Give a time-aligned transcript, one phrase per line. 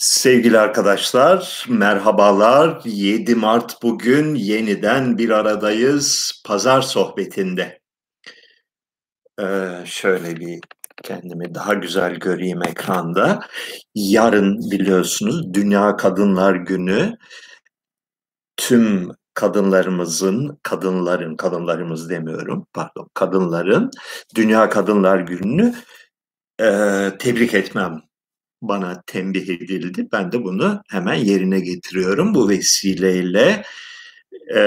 [0.00, 2.80] Sevgili arkadaşlar, merhabalar.
[2.84, 7.80] 7 Mart bugün yeniden bir aradayız pazar sohbetinde.
[9.40, 10.60] Ee, şöyle bir
[11.02, 13.40] kendimi daha güzel göreyim ekranda.
[13.94, 17.16] Yarın biliyorsunuz Dünya Kadınlar Günü.
[18.56, 23.90] Tüm kadınlarımızın, kadınların, kadınlarımız demiyorum, pardon, kadınların
[24.36, 25.74] Dünya Kadınlar Günü'nü
[26.60, 26.68] e,
[27.18, 28.09] tebrik etmem
[28.62, 30.08] bana tembih edildi.
[30.12, 32.34] Ben de bunu hemen yerine getiriyorum.
[32.34, 33.64] Bu vesileyle
[34.54, 34.60] e,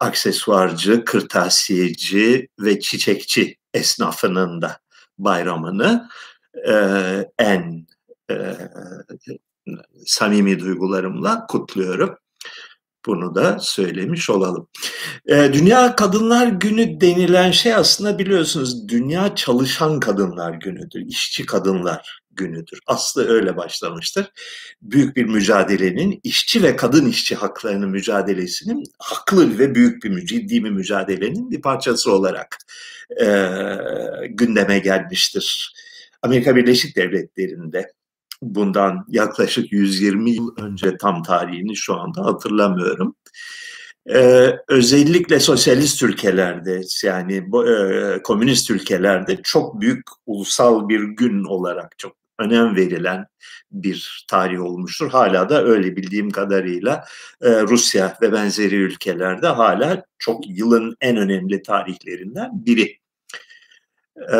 [0.00, 4.78] aksesuarcı, kırtasiyeci ve çiçekçi esnafının da
[5.18, 6.08] bayramını
[6.68, 6.74] e,
[7.38, 7.86] en
[8.30, 8.36] e,
[10.06, 12.16] samimi duygularımla kutluyorum.
[13.06, 14.68] Bunu da söylemiş olalım.
[15.28, 22.78] Ee, Dünya Kadınlar Günü denilen şey aslında biliyorsunuz Dünya Çalışan Kadınlar Günü'dür, işçi kadınlar günüdür.
[22.86, 24.32] Aslı öyle başlamıştır.
[24.82, 30.70] Büyük bir mücadelenin, işçi ve kadın işçi haklarının mücadelesinin haklı ve büyük bir, ciddi bir
[30.70, 32.58] mücadelenin bir parçası olarak
[33.20, 33.26] e,
[34.28, 35.74] gündeme gelmiştir.
[36.22, 37.92] Amerika Birleşik Devletleri'nde
[38.42, 43.16] bundan yaklaşık 120 yıl önce tam tarihini şu anda hatırlamıyorum.
[44.14, 47.36] Ee, özellikle sosyalist ülkelerde yani
[47.68, 53.26] e, komünist ülkelerde çok büyük ulusal bir gün olarak çok önem verilen
[53.70, 55.10] bir tarih olmuştur.
[55.10, 57.04] Hala da öyle bildiğim kadarıyla
[57.42, 62.98] e, Rusya ve benzeri ülkelerde hala çok yılın en önemli tarihlerinden biri.
[64.32, 64.38] E,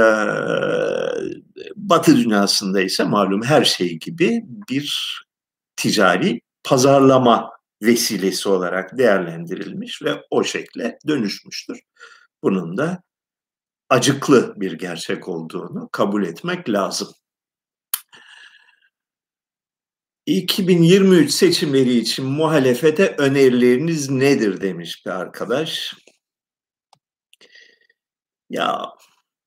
[1.77, 5.17] Batı dünyasında ise malum her şey gibi bir
[5.77, 7.51] ticari pazarlama
[7.83, 11.81] vesilesi olarak değerlendirilmiş ve o şekle dönüşmüştür.
[12.43, 13.03] Bunun da
[13.89, 17.09] acıklı bir gerçek olduğunu kabul etmek lazım.
[20.27, 25.95] 2023 seçimleri için muhalefete önerileriniz nedir demiş bir arkadaş.
[28.51, 28.83] Ya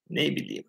[0.09, 0.63] ne bileyim.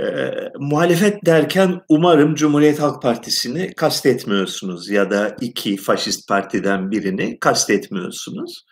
[0.00, 8.64] E, muhalefet derken umarım Cumhuriyet Halk Partisi'ni kastetmiyorsunuz ya da iki faşist partiden birini kastetmiyorsunuz.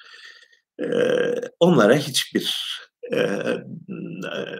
[0.78, 0.86] E,
[1.60, 2.54] onlara hiçbir
[3.12, 3.18] e,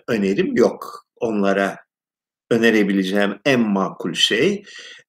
[0.08, 1.06] önerim yok.
[1.16, 1.76] Onlara
[2.50, 4.62] önerebileceğim en makul şey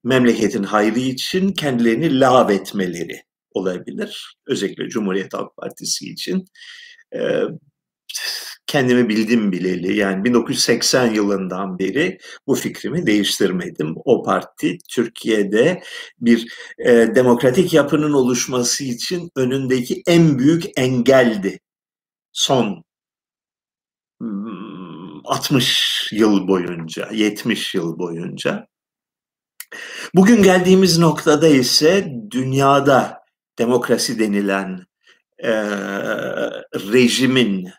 [0.03, 4.35] memleketin hayrı için kendilerini lav etmeleri olabilir.
[4.47, 6.45] Özellikle Cumhuriyet Halk Partisi için.
[8.67, 12.17] Kendimi bildim bileli yani 1980 yılından beri
[12.47, 13.93] bu fikrimi değiştirmedim.
[14.05, 15.81] O parti Türkiye'de
[16.19, 16.53] bir
[16.85, 21.59] e, demokratik yapının oluşması için önündeki en büyük engeldi.
[22.33, 22.83] Son
[25.25, 28.67] 60 yıl boyunca, 70 yıl boyunca.
[30.15, 33.19] Bugün geldiğimiz noktada ise dünyada
[33.59, 34.85] demokrasi denilen
[35.43, 35.51] e,
[36.75, 37.69] rejimin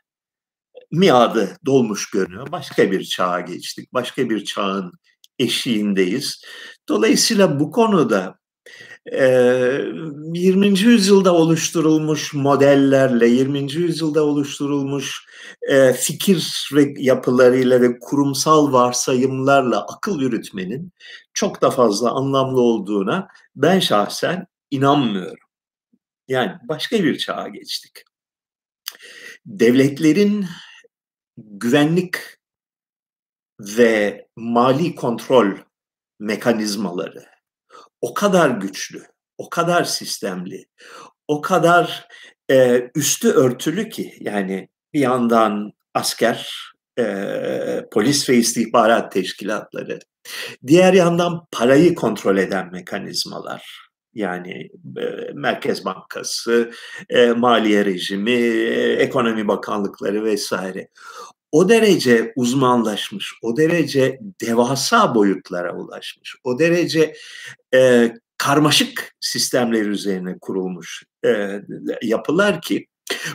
[0.93, 2.53] miadı dolmuş görünüyor.
[2.53, 3.93] Başka bir çağa geçtik.
[3.93, 4.93] Başka bir çağın
[5.39, 6.43] eşiğindeyiz.
[6.89, 8.39] Dolayısıyla bu konuda
[9.07, 10.81] 20.
[10.81, 13.73] yüzyılda oluşturulmuş modellerle, 20.
[13.73, 15.27] yüzyılda oluşturulmuş
[15.97, 20.93] fikir yapılarıyla ve kurumsal varsayımlarla akıl yürütmenin
[21.35, 25.49] çok da fazla anlamlı olduğuna ben şahsen inanmıyorum.
[26.29, 28.05] Yani başka bir çağa geçtik.
[29.47, 30.47] Devletlerin
[31.37, 32.17] güvenlik
[33.61, 35.57] ve mali kontrol
[36.21, 37.33] mekanizmaları
[38.01, 39.03] o kadar güçlü,
[39.39, 40.67] o kadar sistemli,
[41.29, 42.09] o kadar
[42.51, 46.53] e, üstü örtülü ki yani bir yandan asker,
[46.99, 49.99] e, polis ve istihbarat teşkilatları,
[50.67, 56.73] diğer yandan parayı kontrol eden mekanizmalar, yani e, Merkez Bankası,
[57.11, 60.89] e, Maliye Rejimi, e, Ekonomi Bakanlıkları vesaire.
[61.53, 67.15] O derece uzmanlaşmış, o derece devasa boyutlara ulaşmış, o derece
[67.75, 71.61] e, karmaşık sistemler üzerine kurulmuş e,
[72.03, 72.87] yapılar ki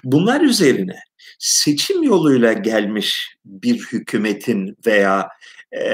[0.04, 1.00] bunlar üzerine
[1.40, 5.30] seçim yoluyla gelmiş bir hükümetin veya
[5.74, 5.88] e,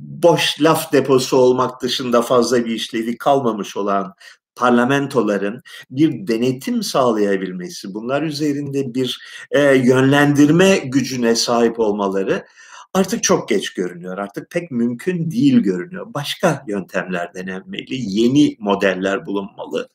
[0.00, 4.14] boş laf deposu olmak dışında fazla bir işlevi kalmamış olan
[4.56, 12.44] parlamentoların bir denetim sağlayabilmesi, bunlar üzerinde bir e, yönlendirme gücüne sahip olmaları
[12.94, 14.18] artık çok geç görünüyor.
[14.18, 16.06] Artık pek mümkün değil görünüyor.
[16.14, 19.88] Başka yöntemler denenmeli, yeni modeller bulunmalı.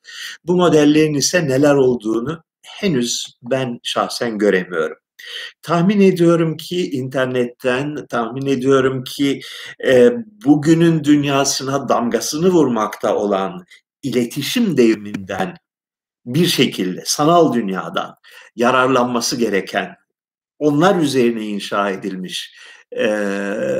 [0.45, 2.43] Bu modellerin ise neler olduğunu
[2.83, 4.97] henüz ben şahsen göremiyorum.
[5.61, 9.41] Tahmin ediyorum ki internetten, tahmin ediyorum ki
[9.85, 10.11] e,
[10.45, 13.65] bugünün dünyasına damgasını vurmakta olan
[14.03, 15.57] iletişim devriminden
[16.25, 18.15] bir şekilde sanal dünyadan
[18.55, 19.95] yararlanması gereken
[20.59, 22.55] onlar üzerine inşa edilmiş
[22.97, 23.07] e,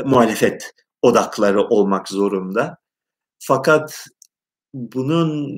[0.05, 0.71] muhalefet
[1.01, 2.77] odakları olmak zorunda.
[3.39, 4.05] Fakat
[4.73, 5.50] bunun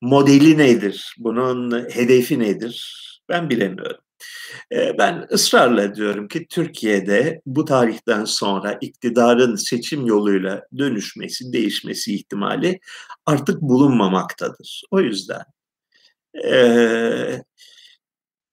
[0.00, 1.14] modeli nedir?
[1.18, 2.96] Bunun hedefi nedir?
[3.28, 4.00] Ben bilemiyorum.
[4.98, 12.80] Ben ısrarla diyorum ki Türkiye'de bu tarihten sonra iktidarın seçim yoluyla dönüşmesi, değişmesi ihtimali
[13.26, 14.82] artık bulunmamaktadır.
[14.90, 15.42] O yüzden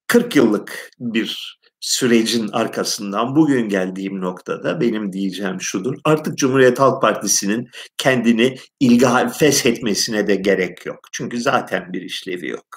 [0.07, 5.95] 40 yıllık bir sürecin arkasından bugün geldiğim noktada benim diyeceğim şudur.
[6.03, 10.99] Artık Cumhuriyet Halk Partisi'nin kendini ilgal feshetmesine de gerek yok.
[11.11, 12.67] Çünkü zaten bir işlevi yok.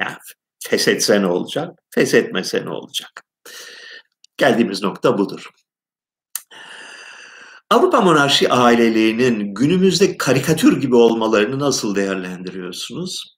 [0.00, 0.16] Yani
[0.64, 1.70] feshetse ne olacak?
[1.90, 3.22] Feshetmese ne olacak?
[4.36, 5.50] Geldiğimiz nokta budur.
[7.70, 13.36] Avrupa monarşi ailelerinin günümüzde karikatür gibi olmalarını nasıl değerlendiriyorsunuz?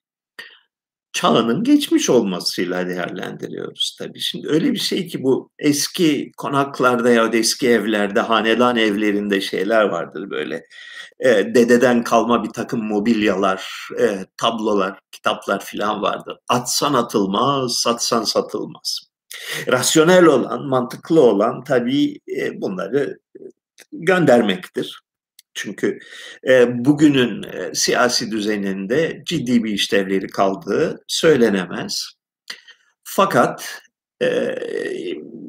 [1.14, 4.20] Çağının geçmiş olmasıyla değerlendiriyoruz tabii.
[4.20, 9.84] Şimdi öyle bir şey ki bu eski konaklarda ya da eski evlerde, hanedan evlerinde şeyler
[9.84, 10.66] vardır böyle.
[11.20, 16.36] E, dededen kalma bir takım mobilyalar, e, tablolar, kitaplar filan vardır.
[16.48, 19.00] Atsan atılmaz, satsan satılmaz.
[19.68, 23.18] Rasyonel olan, mantıklı olan tabii e, bunları
[23.92, 25.03] göndermektir.
[25.54, 25.98] Çünkü
[26.48, 32.10] e, bugünün e, siyasi düzeninde ciddi bir işlevleri kaldığı söylenemez.
[33.04, 33.80] Fakat
[34.22, 34.54] e,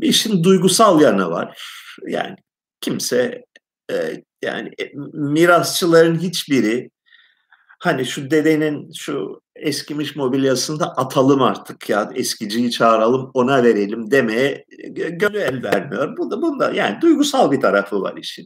[0.02, 1.62] işin duygusal yanı var.
[2.08, 2.36] Yani
[2.82, 3.44] kimse
[3.92, 6.90] e, yani e, mirasçıların hiçbiri
[7.80, 14.66] hani şu dedenin şu eskimiş mobilyasını da atalım artık ya eskiciyi çağıralım ona verelim demeye
[14.94, 16.18] gönül el vermiyor.
[16.18, 18.46] Bu da bunda yani duygusal bir tarafı var işin.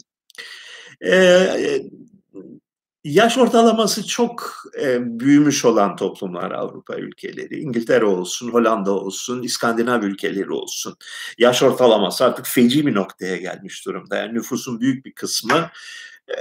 [3.04, 7.60] Yaş ortalaması çok e, büyümüş olan toplumlar Avrupa ülkeleri.
[7.60, 10.96] İngiltere olsun, Hollanda olsun, İskandinav ülkeleri olsun.
[11.38, 14.16] Yaş ortalaması artık feci bir noktaya gelmiş durumda.
[14.16, 15.70] Yani nüfusun büyük bir kısmı
[16.28, 16.36] e,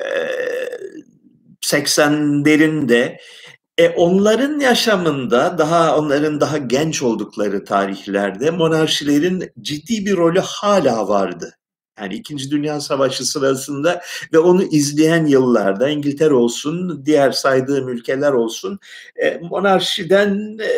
[1.61, 3.19] 80'lerinde
[3.79, 11.58] e, onların yaşamında daha onların daha genç oldukları tarihlerde monarşilerin ciddi bir rolü hala vardı.
[12.01, 14.03] Yani İkinci Dünya Savaşı sırasında
[14.33, 18.79] ve onu izleyen yıllarda İngiltere olsun, diğer saydığım ülkeler olsun
[19.17, 20.71] e, monarşiden e,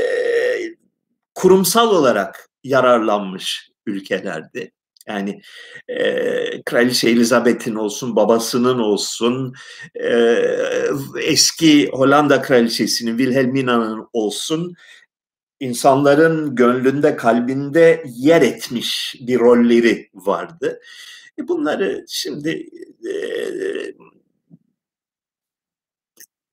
[1.34, 4.72] kurumsal olarak yararlanmış ülkelerdi.
[5.08, 5.40] Yani
[5.88, 9.55] e, Kraliçe Elizabeth'in olsun, babasının olsun,
[9.94, 10.43] e,
[11.22, 14.75] eski Hollanda Kraliçesi'nin, Wilhelmina'nın olsun,
[15.61, 20.81] insanların gönlünde, kalbinde yer etmiş bir rolleri vardı.
[21.39, 22.69] E bunları şimdi
[23.09, 23.15] e,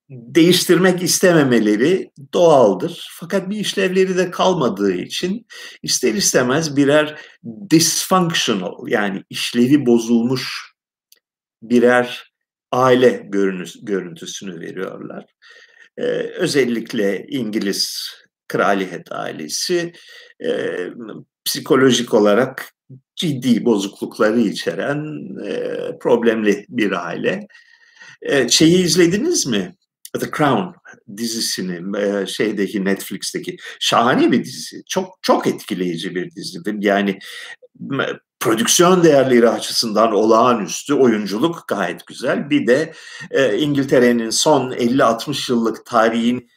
[0.10, 3.10] değiştirmek istememeleri doğaldır.
[3.12, 5.48] Fakat bir işlevleri de kalmadığı için
[5.84, 7.20] ister istemez birer
[7.70, 10.74] dysfunctional yani işlevi bozulmuş
[11.62, 12.34] birer
[12.72, 13.30] aile
[13.82, 15.26] görüntüsünü veriyorlar.
[15.98, 16.04] Ee,
[16.38, 18.12] özellikle İngiliz
[18.48, 19.94] kraliyet ailesi
[20.46, 20.78] e,
[21.46, 22.74] psikolojik olarak
[23.16, 27.48] ciddi bozuklukları içeren e, problemli bir aile.
[28.22, 29.76] E, şeyi izlediniz mi?
[30.20, 30.74] The Crown
[31.18, 34.84] dizisini şeydeki Netflix'teki şahane bir dizi.
[34.90, 36.60] Çok çok etkileyici bir dizi.
[36.80, 37.20] Yani
[38.40, 42.50] prodüksiyon değerleri açısından olağanüstü, oyunculuk gayet güzel.
[42.50, 42.94] Bir de
[43.58, 46.50] İngiltere'nin son 50-60 yıllık tarihin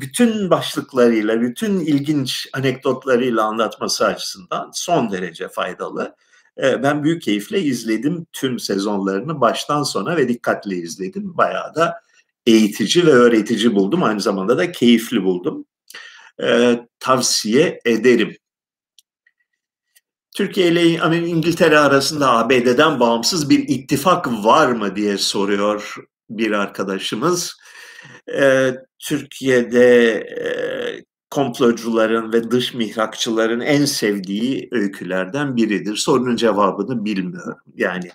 [0.00, 6.16] bütün başlıklarıyla, bütün ilginç anekdotlarıyla anlatması açısından son derece faydalı.
[6.62, 11.36] Ee, ben büyük keyifle izledim tüm sezonlarını baştan sona ve dikkatli izledim.
[11.36, 12.00] Bayağı da
[12.46, 14.02] eğitici ve öğretici buldum.
[14.02, 15.66] Aynı zamanda da keyifli buldum.
[16.42, 18.36] Ee, tavsiye ederim.
[20.36, 20.88] Türkiye ile
[21.28, 25.94] İngiltere arasında ABD'den bağımsız bir ittifak var mı diye soruyor
[26.30, 27.56] bir arkadaşımız
[28.34, 30.46] e, Türkiye'de e,
[31.30, 35.96] komplocuların ve dış mihrakçıların en sevdiği öykülerden biridir.
[35.96, 37.58] Sorunun cevabını bilmiyorum.
[37.76, 38.10] Yani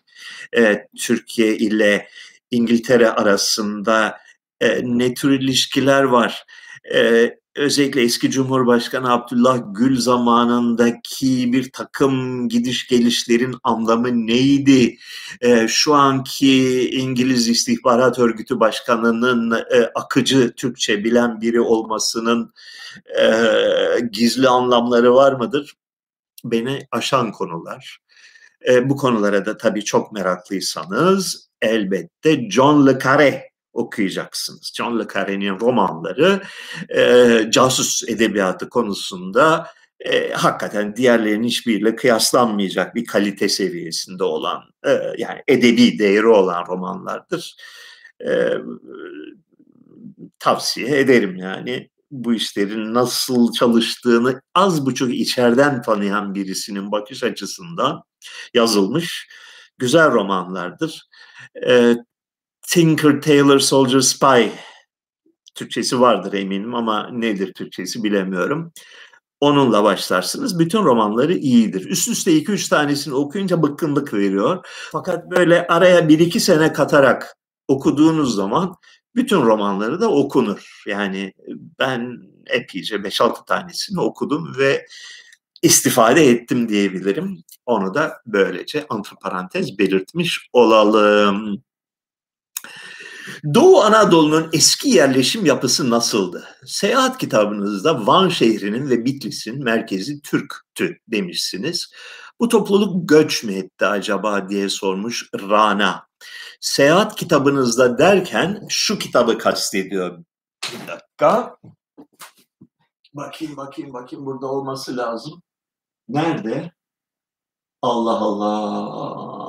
[0.57, 2.07] e, Türkiye ile
[2.51, 4.17] İngiltere arasında
[4.61, 6.45] e, ne tür ilişkiler var?
[6.95, 14.97] E, özellikle eski Cumhurbaşkanı Abdullah Gül zamanındaki bir takım gidiş gelişlerin anlamı neydi?
[15.41, 22.53] E, şu anki İngiliz İstihbarat Örgütü Başkanı'nın e, akıcı Türkçe bilen biri olmasının
[23.19, 23.25] e,
[24.11, 25.75] gizli anlamları var mıdır?
[26.43, 27.99] Beni aşan konular.
[28.69, 33.48] E, bu konulara da tabii çok meraklıysanız elbette John Le Carre
[33.79, 34.71] okuyacaksınız.
[34.75, 36.41] John Le Carre'nin romanları
[36.95, 39.67] e, casus edebiyatı konusunda
[39.99, 47.55] e, hakikaten diğerlerinin hiçbiriyle kıyaslanmayacak bir kalite seviyesinde olan e, yani edebi değeri olan romanlardır.
[48.27, 48.53] E,
[50.39, 58.03] tavsiye ederim yani bu işlerin nasıl çalıştığını az buçuk içeriden tanıyan birisinin bakış açısından
[58.53, 59.27] yazılmış
[59.77, 61.09] güzel romanlardır.
[61.67, 61.95] E,
[62.71, 64.49] Tinker, Tailor, Soldier, Spy
[65.55, 68.71] Türkçesi vardır eminim ama nedir Türkçesi bilemiyorum.
[69.39, 70.59] Onunla başlarsınız.
[70.59, 71.85] Bütün romanları iyidir.
[71.85, 74.65] Üst üste iki üç tanesini okuyunca bıkkınlık veriyor.
[74.91, 78.75] Fakat böyle araya bir iki sene katarak okuduğunuz zaman
[79.15, 80.83] bütün romanları da okunur.
[80.87, 81.33] Yani
[81.79, 84.85] ben epeyce beş altı tanesini okudum ve
[85.61, 87.37] istifade ettim diyebilirim.
[87.65, 91.63] Onu da böylece antiparantez belirtmiş olalım.
[93.53, 96.47] Doğu Anadolu'nun eski yerleşim yapısı nasıldı?
[96.65, 101.91] Seyahat kitabınızda Van şehrinin ve Bitlis'in merkezi Türk'tü demişsiniz.
[102.39, 106.07] Bu topluluk göç mü etti acaba diye sormuş Rana.
[106.61, 110.23] Seyahat kitabınızda derken şu kitabı kastediyor.
[110.73, 111.57] Bir dakika.
[113.13, 115.41] Bakayım bakayım bakayım burada olması lazım.
[116.07, 116.71] Nerede?
[117.81, 119.48] Allah Allah.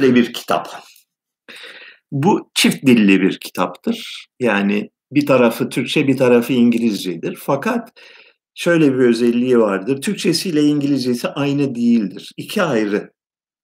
[0.00, 0.68] Şöyle bir kitap.
[2.12, 4.26] Bu çift dilli bir kitaptır.
[4.40, 7.38] Yani bir tarafı Türkçe bir tarafı İngilizcedir.
[7.40, 7.92] Fakat
[8.54, 10.00] şöyle bir özelliği vardır.
[10.00, 12.32] Türkçesi ile İngilizcesi aynı değildir.
[12.36, 13.12] İki ayrı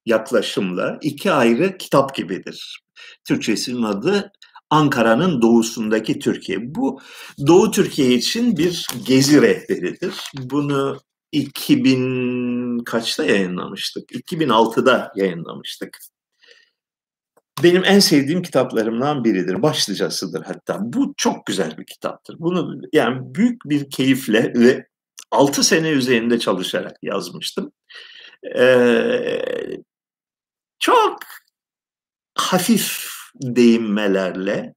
[0.07, 2.81] yaklaşımla, iki ayrı kitap gibidir.
[3.25, 4.33] Türkçesinin adı
[4.71, 6.75] Ankara'nın doğusundaki Türkiye.
[6.75, 7.01] Bu
[7.47, 10.15] Doğu Türkiye için bir gezi rehberidir.
[10.35, 11.01] Bunu
[11.33, 14.11] 2000 kaçta yayınlamıştık?
[14.13, 15.99] 2006'da yayınlamıştık.
[17.63, 19.63] Benim en sevdiğim kitaplarımdan biridir.
[19.63, 20.79] Başlıcasıdır hatta.
[20.81, 22.37] Bu çok güzel bir kitaptır.
[22.39, 24.87] Bunu yani büyük bir keyifle ve
[25.31, 27.73] 6 sene üzerinde çalışarak yazmıştım.
[28.57, 29.43] Ee,
[30.79, 31.19] çok
[32.35, 33.09] hafif
[33.43, 34.75] deyimmelerle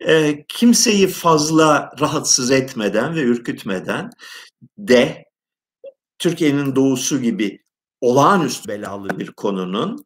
[0.00, 4.10] e, kimseyi fazla rahatsız etmeden ve ürkütmeden
[4.78, 5.24] de
[6.18, 7.62] Türkiye'nin doğusu gibi
[8.00, 10.04] olağanüstü belalı bir konunun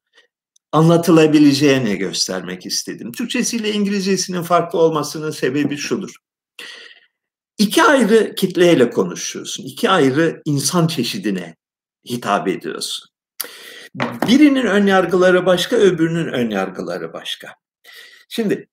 [0.75, 3.13] anlatılabileceğini göstermek istedim.
[3.13, 6.17] Türkçesiyle İngilizcesinin farklı olmasının sebebi şudur.
[7.59, 9.65] İki ayrı kitleyle konuşuyorsun.
[9.65, 11.57] iki ayrı insan çeşidine
[12.09, 13.09] hitap ediyorsun.
[14.29, 17.55] Birinin ön yargıları başka, öbürünün ön yargıları başka.
[18.29, 18.69] Şimdi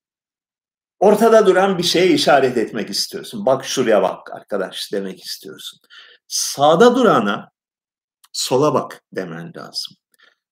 [1.00, 3.46] ortada duran bir şeye işaret etmek istiyorsun.
[3.46, 5.79] Bak şuraya bak arkadaş demek istiyorsun.
[6.27, 7.51] Sağda durana
[8.34, 9.96] sola bak demen lazım.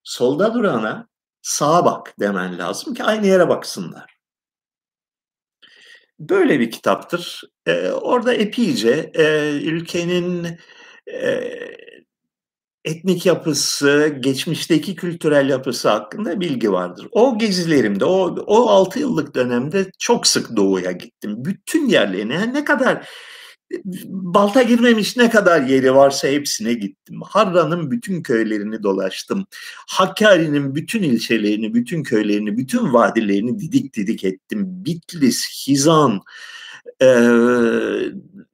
[0.03, 1.10] Solda durana
[1.50, 4.15] sağa bak demen lazım ki aynı yere baksınlar.
[6.20, 7.41] Böyle bir kitaptır.
[7.65, 10.48] Ee, orada epeyce e, ülkenin
[11.12, 11.50] e,
[12.86, 17.08] etnik yapısı, geçmişteki kültürel yapısı hakkında bilgi vardır.
[17.12, 21.46] O gezilerimde, o, o 6 yıllık dönemde çok sık doğuya gittim.
[21.46, 23.10] Bütün yerlerine yani ne kadar
[24.05, 27.21] balta girmemiş ne kadar yeri varsa hepsine gittim.
[27.21, 29.45] Harran'ın bütün köylerini dolaştım.
[29.88, 34.65] Hakkari'nin bütün ilçelerini, bütün köylerini, bütün vadilerini didik didik ettim.
[34.85, 36.21] Bitlis, Hizan,
[37.01, 37.07] e,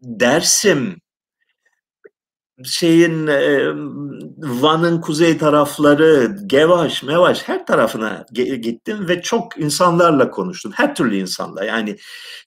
[0.01, 0.95] Dersim,
[2.63, 3.27] şeyin
[4.37, 10.71] Van'ın kuzey tarafları, Gevaş, Mevaş her tarafına gittim ve çok insanlarla konuştum.
[10.75, 11.97] Her türlü insanla yani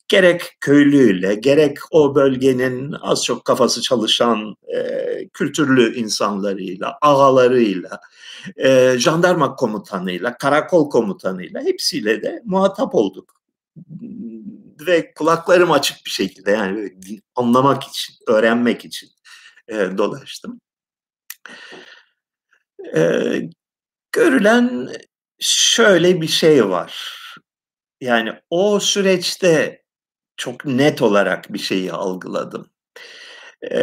[0.09, 8.01] gerek köylüyle, gerek o bölgenin az çok kafası çalışan e, kültürlü insanlarıyla, ağalarıyla,
[8.57, 13.35] e, jandarma komutanıyla, karakol komutanıyla hepsiyle de muhatap olduk.
[14.87, 16.93] Ve kulaklarım açık bir şekilde yani
[17.37, 19.09] anlamak için, öğrenmek için
[19.69, 20.61] e, dolaştım.
[22.97, 23.03] E,
[24.13, 24.89] görülen
[25.41, 27.19] şöyle bir şey var.
[28.01, 29.83] Yani o süreçte
[30.37, 32.71] çok net olarak bir şeyi algıladım.
[33.71, 33.81] E,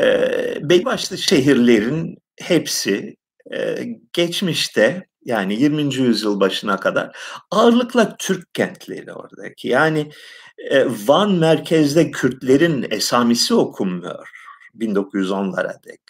[0.62, 3.16] belli şehirlerin hepsi
[3.54, 5.96] e, geçmişte yani 20.
[5.96, 7.18] yüzyıl başına kadar
[7.52, 9.68] ağırlıkla Türk kentleri oradaki.
[9.68, 10.12] Yani
[10.86, 14.45] Van merkezde Kürtlerin esamisi okunmuyor
[14.80, 16.02] 1910'lara dek.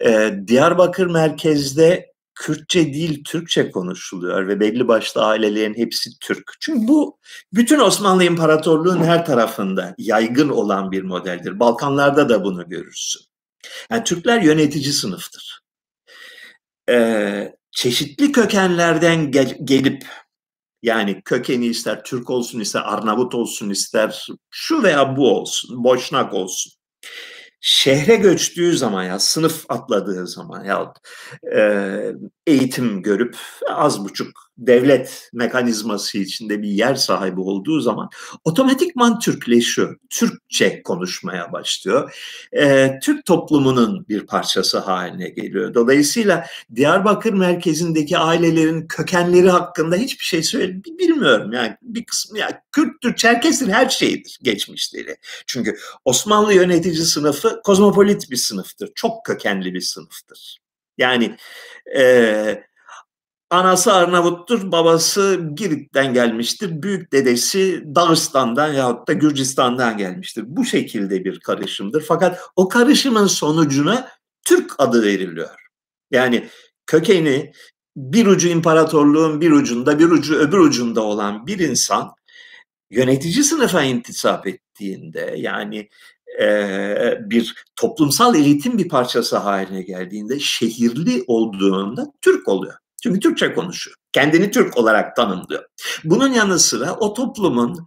[0.00, 6.52] E, Diyarbakır merkezde Kürtçe değil Türkçe konuşuluyor ve belli başlı ailelerin hepsi Türk.
[6.60, 7.18] Çünkü bu
[7.52, 11.60] bütün Osmanlı İmparatorluğu'nun her tarafında yaygın olan bir modeldir.
[11.60, 13.22] Balkanlarda da bunu görürsün.
[13.90, 15.60] Yani Türkler yönetici sınıftır.
[16.90, 20.06] Ee, çeşitli kökenlerden gel- gelip
[20.82, 26.72] yani kökeni ister Türk olsun ister Arnavut olsun ister şu veya bu olsun, Boşnak olsun
[27.60, 30.92] şehre göçtüğü zaman ya sınıf atladığı zaman ya
[31.56, 32.12] e,
[32.46, 33.36] eğitim görüp
[33.68, 38.10] az buçuk devlet mekanizması içinde bir yer sahibi olduğu zaman
[38.44, 39.96] otomatikman Türkleşiyor.
[40.10, 42.14] Türkçe konuşmaya başlıyor.
[42.52, 45.74] E, Türk toplumunun bir parçası haline geliyor.
[45.74, 51.52] Dolayısıyla Diyarbakır merkezindeki ailelerin kökenleri hakkında hiçbir şey söyle bilmiyorum.
[51.52, 55.16] Yani bir kısmı ya Kürttür, Çerkestir her şeydir geçmişleri.
[55.46, 58.90] Çünkü Osmanlı yönetici sınıfı kozmopolit bir sınıftır.
[58.94, 60.58] Çok kökenli bir sınıftır.
[60.98, 61.36] Yani
[61.96, 62.64] e,
[63.50, 66.82] Anası Arnavuttur, babası Girit'ten gelmiştir.
[66.82, 70.44] Büyük dedesi Dağıstan'dan yahut da Gürcistan'dan gelmiştir.
[70.46, 72.04] Bu şekilde bir karışımdır.
[72.08, 74.08] Fakat o karışımın sonucuna
[74.44, 75.68] Türk adı veriliyor.
[76.10, 76.48] Yani
[76.86, 77.52] kökeni
[77.96, 82.14] bir ucu imparatorluğun bir ucunda, bir ucu öbür ucunda olan bir insan
[82.90, 85.88] yönetici sınıfa intisap ettiğinde yani
[87.20, 92.74] bir toplumsal elitin bir parçası haline geldiğinde şehirli olduğunda Türk oluyor.
[93.02, 93.96] Çünkü Türkçe konuşuyor.
[94.12, 95.64] Kendini Türk olarak tanımlıyor.
[96.04, 97.86] Bunun yanı sıra o toplumun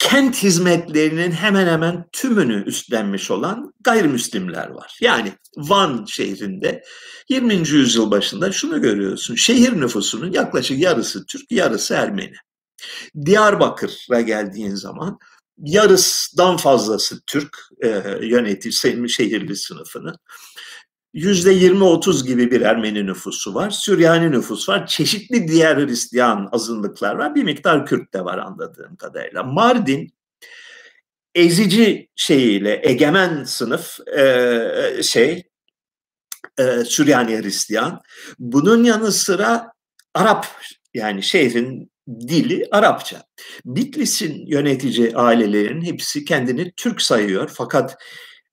[0.00, 4.98] kent hizmetlerinin hemen hemen tümünü üstlenmiş olan gayrimüslimler var.
[5.00, 6.82] Yani Van şehrinde
[7.28, 7.54] 20.
[7.54, 9.34] yüzyıl başında şunu görüyorsun.
[9.34, 12.34] Şehir nüfusunun yaklaşık yarısı Türk, yarısı Ermeni.
[13.24, 15.18] Diyarbakır'a geldiğin zaman
[15.58, 17.88] yarısından fazlası Türk e,
[18.22, 20.14] yönetici şehirli sınıfını
[21.16, 23.70] yüzde 20-30 gibi bir Ermeni nüfusu var.
[23.70, 24.86] Süryani nüfus var.
[24.86, 27.34] Çeşitli diğer Hristiyan azınlıklar var.
[27.34, 29.42] Bir miktar Kürt de var anladığım kadarıyla.
[29.42, 30.14] Mardin
[31.34, 35.42] ezici şeyiyle egemen sınıf e, şey
[36.58, 38.00] e, Süryani Hristiyan.
[38.38, 39.72] Bunun yanı sıra
[40.14, 40.46] Arap
[40.94, 43.22] yani şehrin dili Arapça.
[43.64, 47.96] Bitlis'in yönetici ailelerinin hepsi kendini Türk sayıyor fakat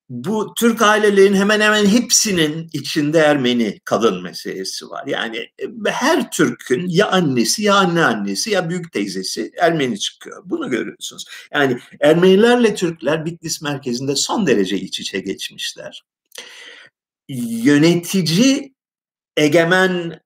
[0.10, 5.08] bu Türk ailelerin hemen hemen hepsinin içinde Ermeni kadın meselesi var.
[5.08, 10.44] Yani e, her Türk'ün ya annesi ya anneannesi ya büyük teyzesi Ermeni çıkıyor.
[10.46, 11.26] Bunu görüyorsunuz.
[11.54, 16.04] Yani Ermenilerle Türkler Bitlis merkezinde son derece iç içe geçmişler.
[17.30, 18.74] Yönetici
[19.38, 20.23] egemen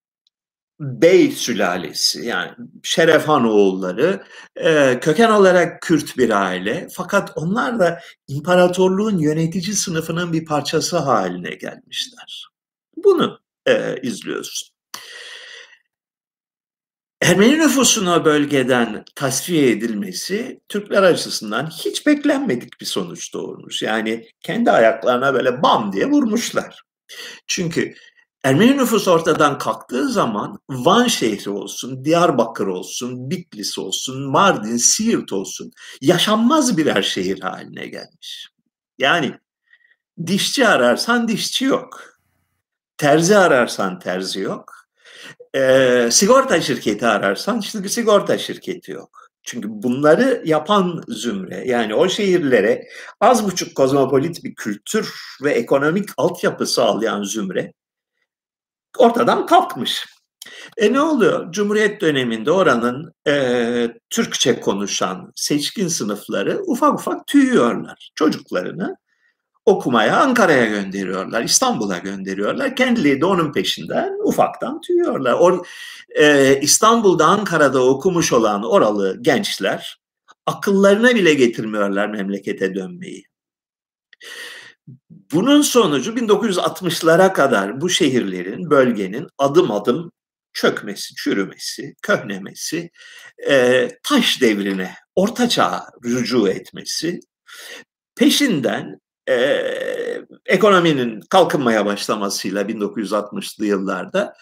[0.80, 2.52] Bey sülalesi yani
[2.84, 4.24] Şerefhan oğulları
[4.56, 11.50] e, köken olarak Kürt bir aile fakat onlar da imparatorluğun yönetici sınıfının bir parçası haline
[11.50, 12.48] gelmişler.
[12.98, 14.70] Bunu e, izliyorsun.
[17.22, 23.82] Ermeni nüfusun bölgeden tasfiye edilmesi Türkler açısından hiç beklenmedik bir sonuç doğurmuş.
[23.82, 26.82] Yani kendi ayaklarına böyle bam diye vurmuşlar.
[27.48, 27.94] Çünkü
[28.48, 35.72] Ermeni nüfus ortadan kalktığı zaman Van şehri olsun, Diyarbakır olsun, Bitlis olsun, Mardin, Siirt olsun
[36.02, 38.48] yaşanmaz birer şehir haline gelmiş.
[38.98, 39.34] Yani
[40.28, 42.02] dişçi ararsan dişçi yok.
[42.98, 44.74] Terzi ararsan terzi yok.
[45.56, 49.28] E, sigorta şirketi ararsan işte sigorta şirketi yok.
[49.44, 52.88] Çünkü bunları yapan zümre yani o şehirlere
[53.22, 57.74] az buçuk kozmopolit bir kültür ve ekonomik altyapı sağlayan zümre
[58.98, 60.06] ortadan kalkmış.
[60.78, 61.52] E ne oluyor?
[61.52, 68.12] Cumhuriyet döneminde oranın e, Türkçe konuşan seçkin sınıfları ufak ufak tüyüyorlar.
[68.16, 68.98] Çocuklarını
[69.66, 72.76] okumaya Ankara'ya gönderiyorlar, İstanbul'a gönderiyorlar.
[72.76, 75.34] Kendileri de onun peşinden ufaktan tüyüyorlar.
[75.34, 75.66] Or,
[76.10, 80.00] e, İstanbul'da, Ankara'da okumuş olan oralı gençler
[80.46, 83.24] akıllarına bile getirmiyorlar memlekete dönmeyi.
[85.32, 90.12] Bunun sonucu 1960'lara kadar bu şehirlerin, bölgenin adım adım
[90.54, 92.90] çökmesi, çürümesi, köhnemesi,
[94.04, 97.20] taş devrine, orta çağa rücu etmesi,
[98.16, 99.00] peşinden
[100.46, 104.34] ekonominin kalkınmaya başlamasıyla 1960'lı yıllarda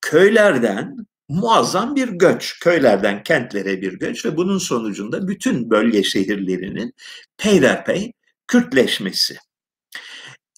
[0.00, 0.96] köylerden
[1.28, 6.94] muazzam bir göç, köylerden kentlere bir göç ve bunun sonucunda bütün bölge şehirlerinin
[7.38, 8.12] peyderpey
[8.46, 9.36] Kürtleşmesi.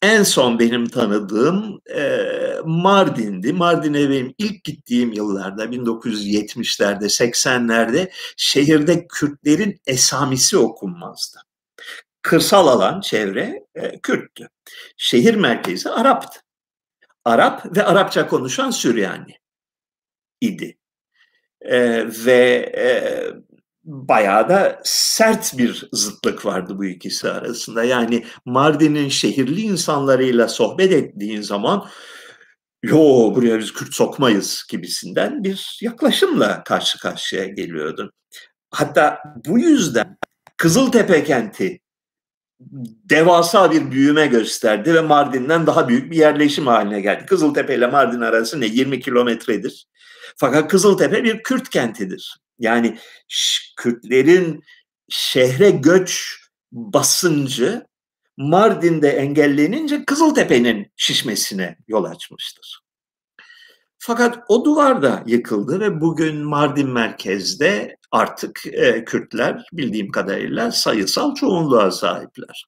[0.02, 2.20] En son benim tanıdığım e,
[2.64, 3.52] Mardin'di.
[3.52, 11.38] Mardin'e benim ilk gittiğim yıllarda 1970'lerde 80'lerde şehirde Kürtlerin esamisi okunmazdı.
[12.22, 14.48] Kırsal alan çevre e, Kürttü.
[14.96, 16.40] Şehir merkezi Arap'tı.
[17.24, 19.38] Arap ve Arapça konuşan Süryani
[20.40, 20.78] idi.
[21.61, 22.87] E, ve e,
[23.87, 27.85] bayağı da sert bir zıtlık vardı bu ikisi arasında.
[27.85, 31.88] Yani Mardin'in şehirli insanlarıyla sohbet ettiğin zaman
[32.83, 38.11] yo buraya biz Kürt sokmayız gibisinden bir yaklaşımla karşı karşıya geliyordun.
[38.70, 40.18] Hatta bu yüzden
[40.57, 41.81] Kızıltepe kenti
[43.11, 47.27] devasa bir büyüme gösterdi ve Mardin'den daha büyük bir yerleşim haline geldi.
[47.27, 48.66] Kızıltepe ile Mardin arası ne?
[48.66, 49.87] 20 kilometredir.
[50.37, 52.45] Fakat Kızıltepe bir Kürt kentidir.
[52.59, 52.99] Yani
[53.77, 54.64] Kürtlerin
[55.09, 56.40] şehre göç
[56.73, 57.87] basıncı
[58.37, 62.81] Mardin'de engellenince Kızıltepe'nin şişmesine yol açmıştır.
[63.99, 71.35] Fakat o duvar da yıkıldı ve bugün Mardin merkezde artık e, Kürtler bildiğim kadarıyla sayısal
[71.35, 72.66] çoğunluğa sahipler.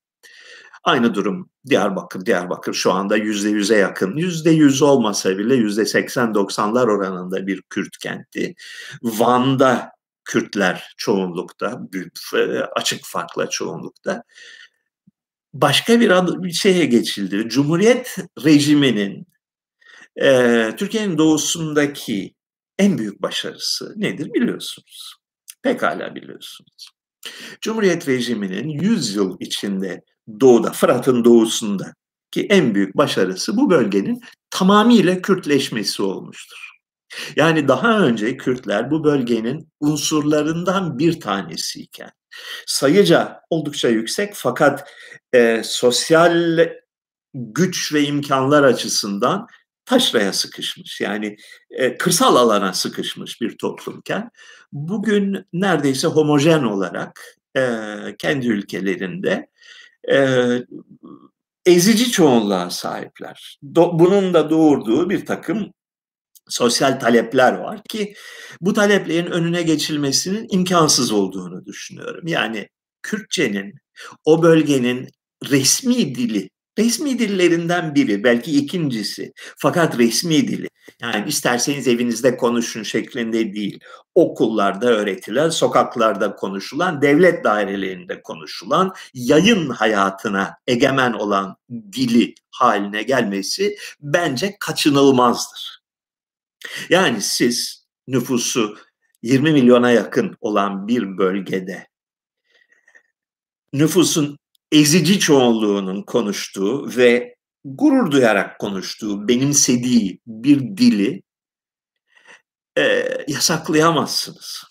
[0.84, 2.26] Aynı durum Diyarbakır.
[2.26, 4.16] Diyarbakır şu anda yüzde yüze yakın.
[4.16, 8.54] Yüzde yüz olmasa bile yüzde seksen doksanlar oranında bir Kürt kenti.
[9.02, 9.92] Van'da
[10.24, 11.80] Kürtler çoğunlukta,
[12.34, 12.38] e,
[12.76, 14.22] açık farkla çoğunlukta.
[15.52, 17.48] Başka bir, adı, bir şeye geçildi.
[17.48, 19.26] Cumhuriyet rejiminin
[20.22, 22.34] e, Türkiye'nin doğusundaki
[22.78, 25.14] en büyük başarısı nedir biliyorsunuz.
[25.62, 26.90] Pekala biliyorsunuz.
[27.60, 30.02] Cumhuriyet rejiminin 100 yıl içinde
[30.40, 31.94] doğuda, Fırat'ın doğusunda
[32.30, 36.70] ki en büyük başarısı bu bölgenin tamamıyla Kürtleşmesi olmuştur.
[37.36, 42.10] Yani daha önce Kürtler bu bölgenin unsurlarından bir tanesiyken
[42.66, 44.88] sayıca oldukça yüksek fakat
[45.34, 46.58] e, sosyal
[47.34, 49.46] güç ve imkanlar açısından
[49.84, 51.36] taşraya sıkışmış yani
[51.70, 54.30] e, kırsal alana sıkışmış bir toplumken
[54.72, 57.62] bugün neredeyse homojen olarak e,
[58.18, 59.48] kendi ülkelerinde
[60.12, 60.18] e,
[61.66, 63.58] ezici çoğunluğa sahipler.
[63.74, 65.72] Do, bunun da doğurduğu bir takım
[66.48, 68.14] sosyal talepler var ki
[68.60, 72.26] bu taleplerin önüne geçilmesinin imkansız olduğunu düşünüyorum.
[72.26, 72.68] Yani
[73.02, 73.74] Kürtçenin
[74.24, 75.08] o bölgenin
[75.50, 79.32] resmi dili resmi dillerinden biri, belki ikincisi.
[79.56, 80.68] Fakat resmi dili.
[81.02, 83.80] Yani isterseniz evinizde konuşun şeklinde değil.
[84.14, 94.56] Okullarda öğretilen, sokaklarda konuşulan, devlet dairelerinde konuşulan, yayın hayatına egemen olan dili haline gelmesi bence
[94.60, 95.82] kaçınılmazdır.
[96.90, 98.76] Yani siz nüfusu
[99.22, 101.88] 20 milyona yakın olan bir bölgede
[103.72, 104.38] nüfusun
[104.72, 111.22] ezici çoğunluğunun konuştuğu ve gurur duyarak konuştuğu, benimsediği bir dili
[112.78, 114.64] e, yasaklayamazsınız.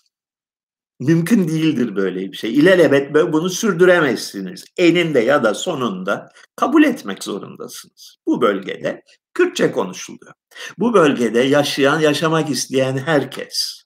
[1.00, 2.54] Mümkün değildir böyle bir şey.
[2.54, 4.64] İlelebet bunu sürdüremezsiniz.
[4.76, 8.16] Eninde ya da sonunda kabul etmek zorundasınız.
[8.26, 9.02] Bu bölgede
[9.34, 10.32] Kürtçe konuşuluyor.
[10.78, 13.82] Bu bölgede yaşayan, yaşamak isteyen herkes,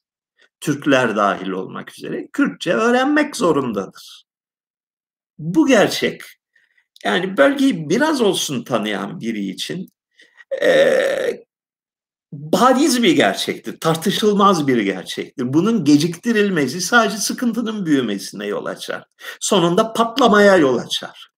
[0.60, 4.24] Türkler dahil olmak üzere Kürtçe öğrenmek zorundadır.
[5.42, 6.22] Bu gerçek
[7.04, 9.88] yani bölgeyi biraz olsun tanıyan biri için
[10.62, 11.44] e,
[12.32, 15.52] bariz bir gerçektir, tartışılmaz bir gerçektir.
[15.52, 19.04] Bunun geciktirilmesi sadece sıkıntının büyümesine yol açar.
[19.40, 21.31] Sonunda patlamaya yol açar.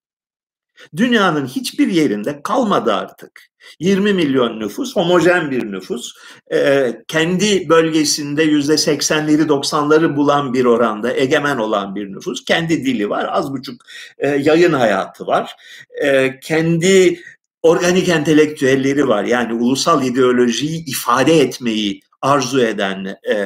[0.96, 3.54] Dünyanın hiçbir yerinde kalmadı artık.
[3.80, 6.12] 20 milyon nüfus, homojen bir nüfus.
[6.52, 12.44] E, kendi bölgesinde yüzde 80'leri 90'ları bulan bir oranda egemen olan bir nüfus.
[12.44, 13.82] Kendi dili var, az buçuk
[14.18, 15.56] e, yayın hayatı var.
[16.02, 17.20] E, kendi
[17.62, 19.24] organik entelektüelleri var.
[19.24, 23.36] Yani ulusal ideolojiyi ifade etmeyi arzu eden e,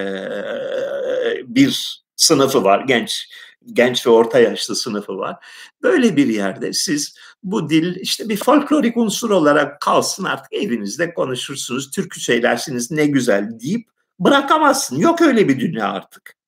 [1.46, 3.28] bir sınıfı var, genç
[3.72, 5.36] genç ve orta yaşlı sınıfı var.
[5.82, 11.90] Böyle bir yerde siz bu dil işte bir folklorik unsur olarak kalsın artık evinizde konuşursunuz,
[11.90, 13.88] türkü söylersiniz ne güzel deyip
[14.20, 14.96] bırakamazsın.
[14.96, 16.38] Yok öyle bir dünya artık.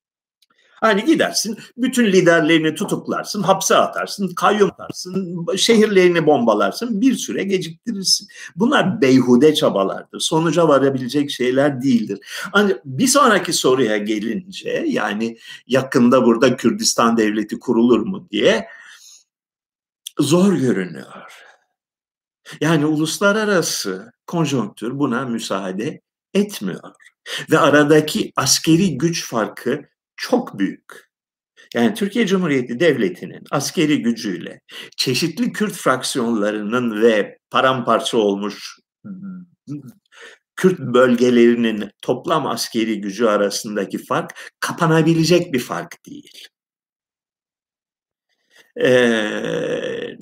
[0.80, 8.28] Hani gidersin bütün liderlerini tutuklarsın, hapse atarsın, kayyum atarsın, şehirlerini bombalarsın, bir süre geciktirirsin.
[8.56, 10.20] Bunlar beyhude çabalardır.
[10.20, 12.18] Sonuca varabilecek şeyler değildir.
[12.52, 18.66] Ancak bir sonraki soruya gelince yani yakında burada Kürdistan devleti kurulur mu diye
[20.18, 21.32] zor görünüyor.
[22.60, 26.00] Yani uluslararası konjonktür buna müsaade
[26.34, 26.94] etmiyor.
[27.50, 29.80] Ve aradaki askeri güç farkı
[30.16, 31.10] çok büyük.
[31.74, 34.60] Yani Türkiye Cumhuriyeti Devleti'nin askeri gücüyle
[34.96, 38.78] çeşitli Kürt fraksiyonlarının ve paramparça olmuş
[40.56, 46.48] Kürt bölgelerinin toplam askeri gücü arasındaki fark kapanabilecek bir fark değil.
[48.82, 50.16] Ee,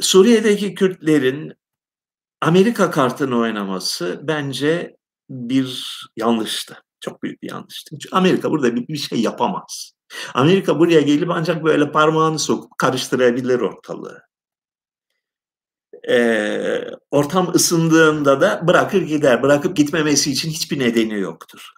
[0.00, 1.52] Suriye'deki Kürtlerin
[2.40, 4.96] Amerika kartını oynaması bence
[5.30, 6.82] bir yanlıştı.
[7.00, 7.90] Çok büyük bir yanlıştı.
[7.90, 9.92] Çünkü Amerika burada bir, bir şey yapamaz.
[10.34, 14.22] Amerika buraya gelip ancak böyle parmağını sokup karıştırabilir ortalığı.
[16.08, 19.42] Ee, ortam ısındığında da bırakır gider.
[19.42, 21.72] Bırakıp gitmemesi için hiçbir nedeni yoktur.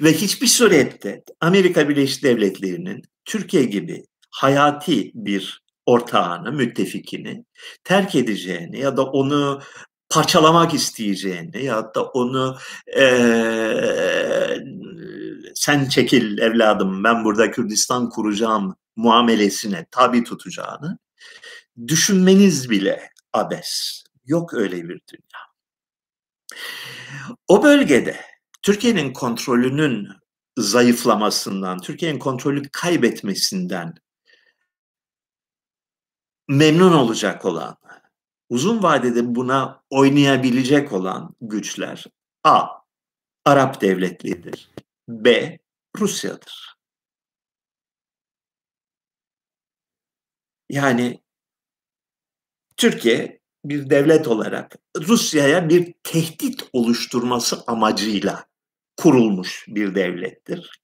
[0.00, 7.44] Ve hiçbir surette Amerika Birleşik Devletleri'nin Türkiye gibi hayati bir ortağını, müttefikini
[7.84, 9.60] terk edeceğini ya da onu
[10.10, 12.58] parçalamak isteyeceğini ya da onu
[12.96, 13.04] e,
[15.54, 20.98] sen çekil evladım ben burada Kürdistan kuracağım muamelesine tabi tutacağını
[21.88, 24.02] düşünmeniz bile abes.
[24.24, 25.40] Yok öyle bir dünya.
[27.48, 28.20] O bölgede
[28.62, 30.08] Türkiye'nin kontrolünün
[30.58, 33.94] zayıflamasından, Türkiye'nin kontrolü kaybetmesinden
[36.50, 37.76] memnun olacak olan,
[38.48, 42.04] uzun vadede buna oynayabilecek olan güçler
[42.44, 42.66] A.
[43.44, 44.70] Arap devletleridir.
[45.08, 45.58] B.
[45.98, 46.76] Rusya'dır.
[50.70, 51.22] Yani
[52.76, 58.46] Türkiye bir devlet olarak Rusya'ya bir tehdit oluşturması amacıyla
[58.96, 60.80] kurulmuş bir devlettir.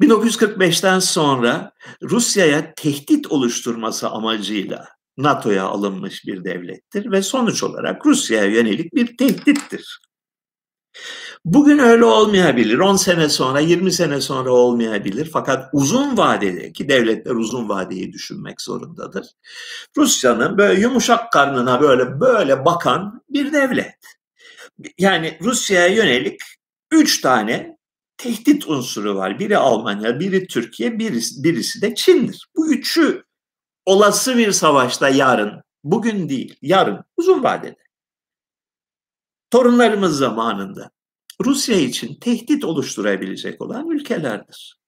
[0.00, 1.72] 1945'ten sonra
[2.02, 10.00] Rusya'ya tehdit oluşturması amacıyla NATO'ya alınmış bir devlettir ve sonuç olarak Rusya'ya yönelik bir tehdittir.
[11.44, 12.78] Bugün öyle olmayabilir.
[12.78, 15.30] 10 sene sonra, 20 sene sonra olmayabilir.
[15.32, 19.26] Fakat uzun vadedeki devletler uzun vadeyi düşünmek zorundadır.
[19.96, 23.98] Rusya'nın böyle yumuşak karnına böyle böyle bakan bir devlet.
[24.98, 26.40] Yani Rusya'ya yönelik
[26.92, 27.77] üç tane
[28.18, 29.38] tehdit unsuru var.
[29.38, 32.48] Biri Almanya, biri Türkiye, birisi, birisi de Çin'dir.
[32.56, 33.24] Bu üçü
[33.86, 37.76] olası bir savaşta yarın, bugün değil, yarın, uzun vadede.
[39.50, 40.90] Torunlarımız zamanında
[41.44, 44.78] Rusya için tehdit oluşturabilecek olan ülkelerdir.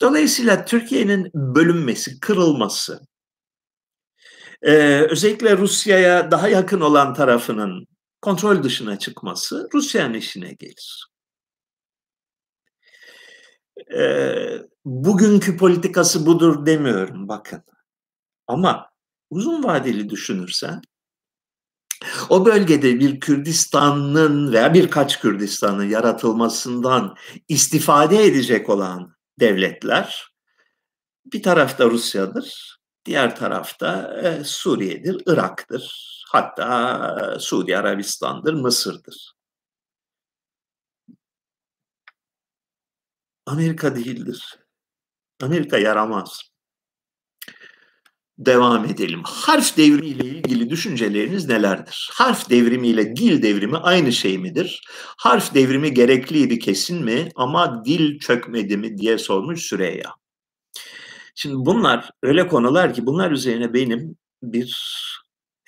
[0.00, 3.00] Dolayısıyla Türkiye'nin bölünmesi, kırılması,
[4.62, 4.72] e,
[5.10, 7.86] özellikle Rusya'ya daha yakın olan tarafının
[8.22, 11.09] kontrol dışına çıkması Rusya'nın işine gelir.
[13.98, 14.34] E,
[14.84, 17.62] bugünkü politikası budur demiyorum bakın.
[18.46, 18.90] Ama
[19.30, 20.82] uzun vadeli düşünürsen
[22.28, 27.16] o bölgede bir Kürdistan'ın veya birkaç Kürdistan'ın yaratılmasından
[27.48, 30.30] istifade edecek olan devletler
[31.32, 39.32] bir tarafta Rusya'dır, diğer tarafta Suriye'dir, Irak'tır, hatta Suudi Arabistan'dır, Mısır'dır.
[43.50, 44.58] Amerika değildir.
[45.42, 46.42] Amerika yaramaz
[48.38, 49.22] devam edelim.
[49.24, 52.10] Harf devrimi ile ilgili düşünceleriniz nelerdir?
[52.12, 54.82] Harf devrimi ile dil devrimi aynı şey midir?
[55.18, 60.14] Harf devrimi gerekliydi kesin mi ama dil çökmedi mi diye sormuş Süreyya.
[61.34, 64.76] Şimdi bunlar öyle konular ki bunlar üzerine benim bir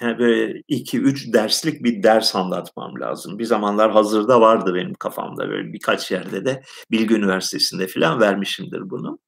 [0.02, 3.38] yani böyle iki üç derslik bir ders anlatmam lazım.
[3.38, 9.18] Bir zamanlar hazırda vardı benim kafamda böyle birkaç yerde de Bilgi Üniversitesi'nde falan vermişimdir bunu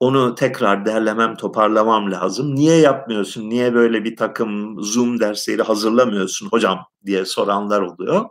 [0.00, 2.54] onu tekrar derlemem, toparlamam lazım.
[2.54, 3.50] Niye yapmıyorsun?
[3.50, 8.24] Niye böyle bir takım Zoom dersleri hazırlamıyorsun hocam diye soranlar oluyor.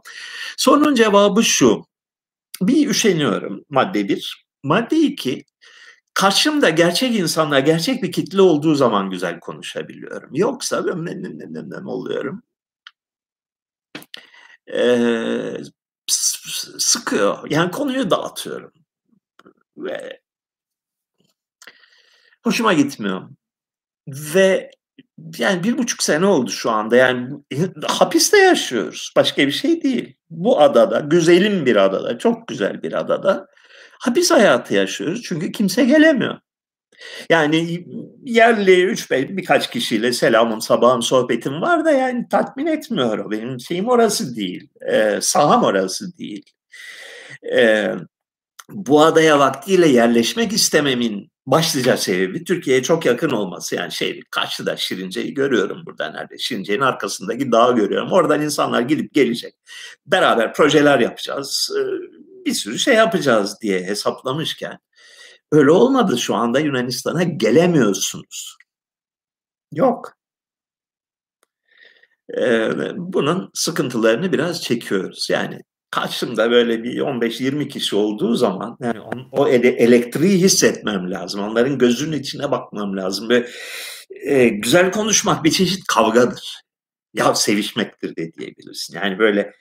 [0.58, 1.86] Sorunun cevabı şu.
[2.62, 4.43] Bir üşeniyorum madde bir.
[4.63, 5.46] Madde iki,
[6.13, 10.30] karşımda gerçek insanlar, gerçek bir kitle olduğu zaman güzel konuşabiliyorum.
[10.34, 12.43] Yoksa ben ne, ne, oluyorum.
[14.73, 15.58] Ee,
[16.78, 17.49] sıkıyor.
[17.49, 18.71] Yani konuyu dağıtıyorum.
[19.78, 20.21] Ve
[22.43, 23.30] hoşuma gitmiyor.
[24.08, 24.71] Ve
[25.38, 26.95] yani bir buçuk sene oldu şu anda.
[26.95, 27.43] Yani
[27.88, 29.13] hapiste yaşıyoruz.
[29.15, 30.17] Başka bir şey değil.
[30.30, 33.47] Bu adada, güzelim bir adada, çok güzel bir adada
[34.04, 35.22] hapis hayatı yaşıyoruz.
[35.24, 36.39] Çünkü kimse gelemiyor.
[37.30, 37.86] Yani
[38.24, 43.32] yerli üç beş birkaç kişiyle selamım sabahım sohbetim var da yani tatmin etmiyor o.
[43.32, 44.70] Benim şeyim orası değil.
[44.92, 46.44] E, saham orası değil.
[47.56, 47.92] E,
[48.70, 53.76] bu adaya vaktiyle yerleşmek istememin başlıca sebebi Türkiye'ye çok yakın olması.
[53.76, 56.38] Yani şey karşıda Şirince'yi görüyorum burada nerede.
[56.38, 58.12] Şirince'nin arkasındaki dağı görüyorum.
[58.12, 59.56] Oradan insanlar gidip gelecek.
[60.06, 61.72] Beraber projeler yapacağız.
[61.80, 64.80] Ee, bir sürü şey yapacağız diye hesaplamışken
[65.52, 66.18] öyle olmadı.
[66.18, 68.58] Şu anda Yunanistan'a gelemiyorsunuz.
[69.72, 70.18] Yok.
[72.38, 75.28] Ee, bunun sıkıntılarını biraz çekiyoruz.
[75.30, 75.60] Yani
[75.92, 79.00] karşımda böyle bir 15-20 kişi olduğu zaman yani
[79.32, 81.42] o ele, elektriği hissetmem lazım.
[81.42, 83.30] Onların gözünün içine bakmam lazım.
[83.30, 83.48] Ve
[84.26, 86.62] e, güzel konuşmak bir çeşit kavgadır.
[87.14, 88.96] Ya sevişmektir de diyebilirsin.
[88.96, 89.54] Yani böyle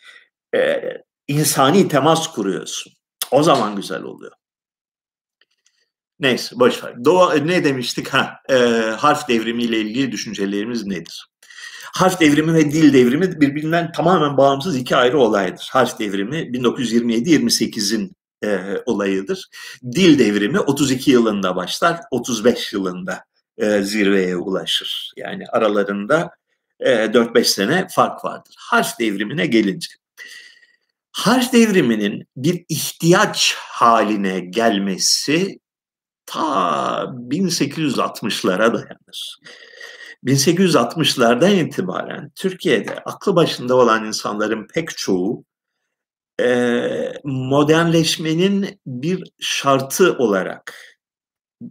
[0.55, 0.83] e,
[1.29, 2.93] insani temas kuruyorsun.
[3.31, 4.33] O zaman güzel oluyor.
[6.21, 7.05] Neyse boş ver.
[7.05, 8.09] Doğa, ne demiştik?
[8.09, 8.55] Ha, e,
[8.99, 11.27] harf devrimiyle ilgili düşüncelerimiz nedir?
[11.95, 15.69] Harf devrimi ve dil devrimi birbirinden tamamen bağımsız iki ayrı olaydır.
[15.73, 18.13] Harf devrimi 1927-28'in
[18.45, 19.49] e, olayıdır.
[19.93, 23.25] Dil devrimi 32 yılında başlar, 35 yılında
[23.59, 25.13] e, zirveye ulaşır.
[25.17, 26.31] Yani aralarında
[26.81, 28.55] e, 4-5 sene fark vardır.
[28.59, 30.02] Harf devrimine gelince.
[31.13, 35.59] Harf devriminin bir ihtiyaç haline gelmesi
[36.27, 39.39] ta 1860'lara dayanır.
[40.25, 45.45] 1860'lardan itibaren Türkiye'de aklı başında olan insanların pek çoğu
[47.25, 50.92] modernleşmenin bir şartı olarak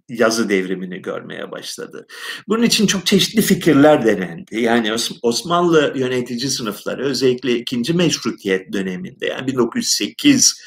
[0.10, 2.08] yazı devrimini görmeye başladı.
[2.48, 4.62] Bunun için çok çeşitli fikirler denendi.
[4.62, 10.62] Yani Osmanlı yönetici sınıfları özellikle ikinci meşrutiyet döneminde yani 1908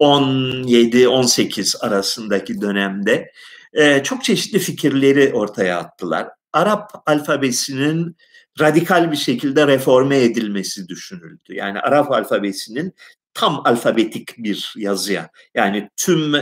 [0.00, 3.32] 17-18 arasındaki dönemde
[3.72, 6.28] e, çok çeşitli fikirleri ortaya attılar.
[6.52, 8.16] Arap alfabesinin
[8.60, 11.54] radikal bir şekilde reforme edilmesi düşünüldü.
[11.54, 12.94] Yani Arap alfabesinin
[13.34, 16.34] tam alfabetik bir yazıya yani tüm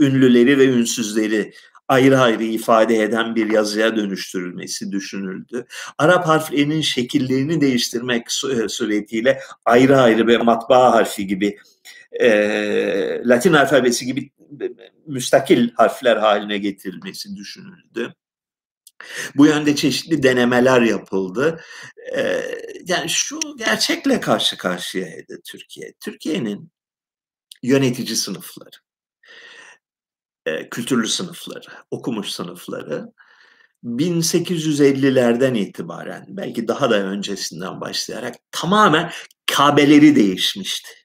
[0.00, 1.52] ünlüleri ve ünsüzleri
[1.88, 5.66] ayrı ayrı ifade eden bir yazıya dönüştürülmesi düşünüldü.
[5.98, 8.32] Arap harflerinin şekillerini değiştirmek
[8.68, 11.58] suretiyle ayrı ayrı ve matbaa harfi gibi
[12.20, 12.28] e,
[13.24, 14.30] Latin alfabesi gibi
[15.06, 18.14] müstakil harfler haline getirilmesi düşünüldü.
[19.36, 21.60] Bu yönde çeşitli denemeler yapıldı.
[22.16, 22.42] Ee,
[22.86, 25.92] yani şu gerçekle karşı karşıyaydı Türkiye.
[26.00, 26.70] Türkiye'nin
[27.62, 28.76] yönetici sınıfları,
[30.46, 33.12] e, kültürlü sınıfları, okumuş sınıfları
[33.84, 39.12] 1850'lerden itibaren belki daha da öncesinden başlayarak tamamen
[39.46, 41.01] kabeleri değişmişti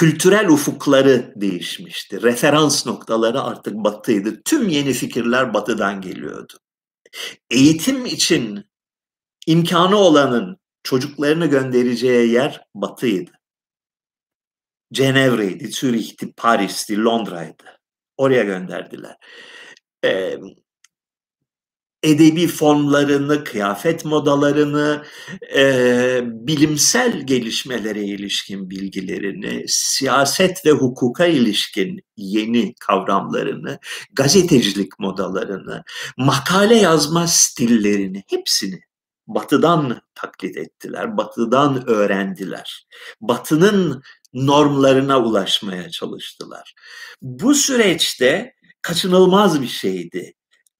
[0.00, 2.22] kültürel ufukları değişmişti.
[2.22, 4.42] Referans noktaları artık batıydı.
[4.42, 6.52] Tüm yeni fikirler batıdan geliyordu.
[7.50, 8.64] Eğitim için
[9.46, 13.30] imkanı olanın çocuklarını göndereceği yer batıydı.
[14.92, 17.78] Cenevre'ydi, Zürih'ti, Paris'ti, Londra'ydı.
[18.16, 19.16] Oraya gönderdiler.
[20.04, 20.36] Ee,
[22.02, 25.04] edebi formlarını, kıyafet modalarını,
[25.56, 33.78] e, bilimsel gelişmelere ilişkin bilgilerini, siyaset ve hukuka ilişkin yeni kavramlarını,
[34.12, 35.84] gazetecilik modalarını,
[36.16, 38.80] makale yazma stillerini hepsini
[39.26, 42.86] batıdan taklit ettiler, batıdan öğrendiler.
[43.20, 46.74] Batının normlarına ulaşmaya çalıştılar.
[47.22, 50.34] Bu süreçte kaçınılmaz bir şeydi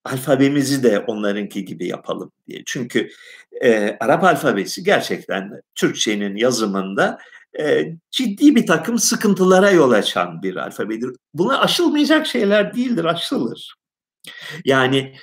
[0.05, 2.63] alfabemizi de onlarınki gibi yapalım diye.
[2.67, 3.11] Çünkü
[3.63, 7.19] e, Arap alfabesi gerçekten Türkçenin yazımında
[7.59, 11.11] e, ciddi bir takım sıkıntılara yol açan bir alfabedir.
[11.35, 13.75] Buna aşılmayacak şeyler değildir, aşılır.
[14.65, 15.15] Yani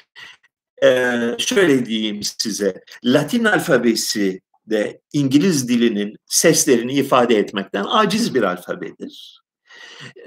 [0.84, 9.42] e, şöyle diyeyim size, Latin alfabesi de İngiliz dilinin seslerini ifade etmekten aciz bir alfabedir.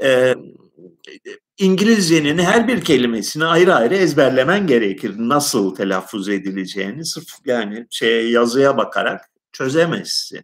[0.03, 0.35] E,
[1.61, 5.15] İngilizcenin her bir kelimesini ayrı ayrı ezberlemen gerekir.
[5.19, 10.41] Nasıl telaffuz edileceğini sırf yani şey yazıya bakarak çözemezsin.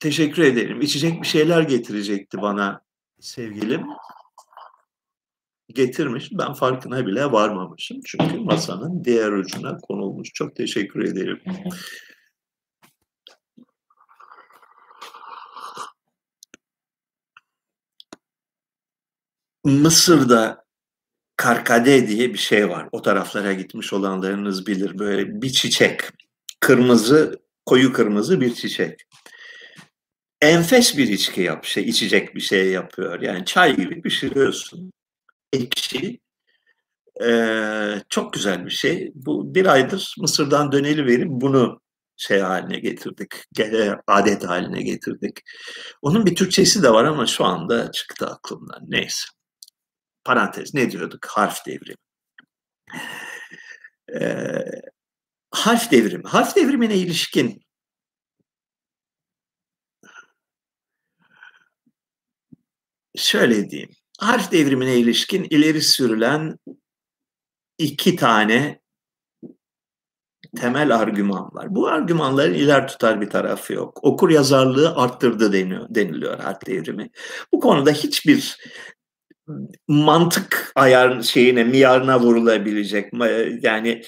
[0.00, 0.80] Teşekkür ederim.
[0.80, 2.80] İçecek bir şeyler getirecekti bana
[3.20, 3.86] sevgilim.
[5.68, 6.28] Getirmiş.
[6.32, 8.00] Ben farkına bile varmamışım.
[8.06, 10.32] Çünkü masanın diğer ucuna konulmuş.
[10.34, 11.40] Çok teşekkür ederim.
[19.64, 20.64] Mısır'da
[21.36, 22.88] karkade diye bir şey var.
[22.92, 24.98] O taraflara gitmiş olanlarınız bilir.
[24.98, 26.00] Böyle bir çiçek.
[26.60, 29.00] Kırmızı, koyu kırmızı bir çiçek.
[30.42, 33.20] Enfes bir içki yap, şey, içecek bir şey yapıyor.
[33.22, 34.92] Yani çay gibi pişiriyorsun.
[35.52, 36.20] Ekşi.
[37.24, 39.12] Ee, çok güzel bir şey.
[39.14, 41.80] Bu bir aydır Mısır'dan döneli verip bunu
[42.16, 43.30] şey haline getirdik.
[44.06, 45.40] Adet haline getirdik.
[46.02, 48.84] Onun bir Türkçesi de var ama şu anda çıktı aklımdan.
[48.88, 49.24] Neyse
[50.24, 51.26] parantez ne diyorduk?
[51.26, 51.96] Harf devrimi.
[54.20, 54.64] Ee,
[55.50, 56.24] harf devrimi.
[56.24, 57.62] Harf devrimine ilişkin
[63.16, 63.90] şöyle diyeyim.
[64.18, 66.58] Harf devrimine ilişkin ileri sürülen
[67.78, 68.80] iki tane
[70.56, 71.74] temel argüman var.
[71.74, 74.04] Bu argümanların iler tutar bir tarafı yok.
[74.04, 77.10] Okur yazarlığı arttırdı deniyor, deniliyor harf devrimi.
[77.52, 78.56] Bu konuda hiçbir
[79.88, 83.12] mantık ayar şeyine, miyarına vurulabilecek
[83.62, 84.02] yani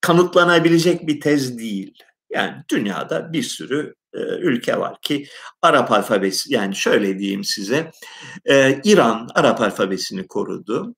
[0.00, 1.94] kanıtlanabilecek bir tez değil.
[2.30, 5.26] Yani dünyada bir sürü e, ülke var ki
[5.62, 7.90] Arap alfabesi yani şöyle diyeyim size
[8.44, 10.94] e, İran Arap alfabesini korudu.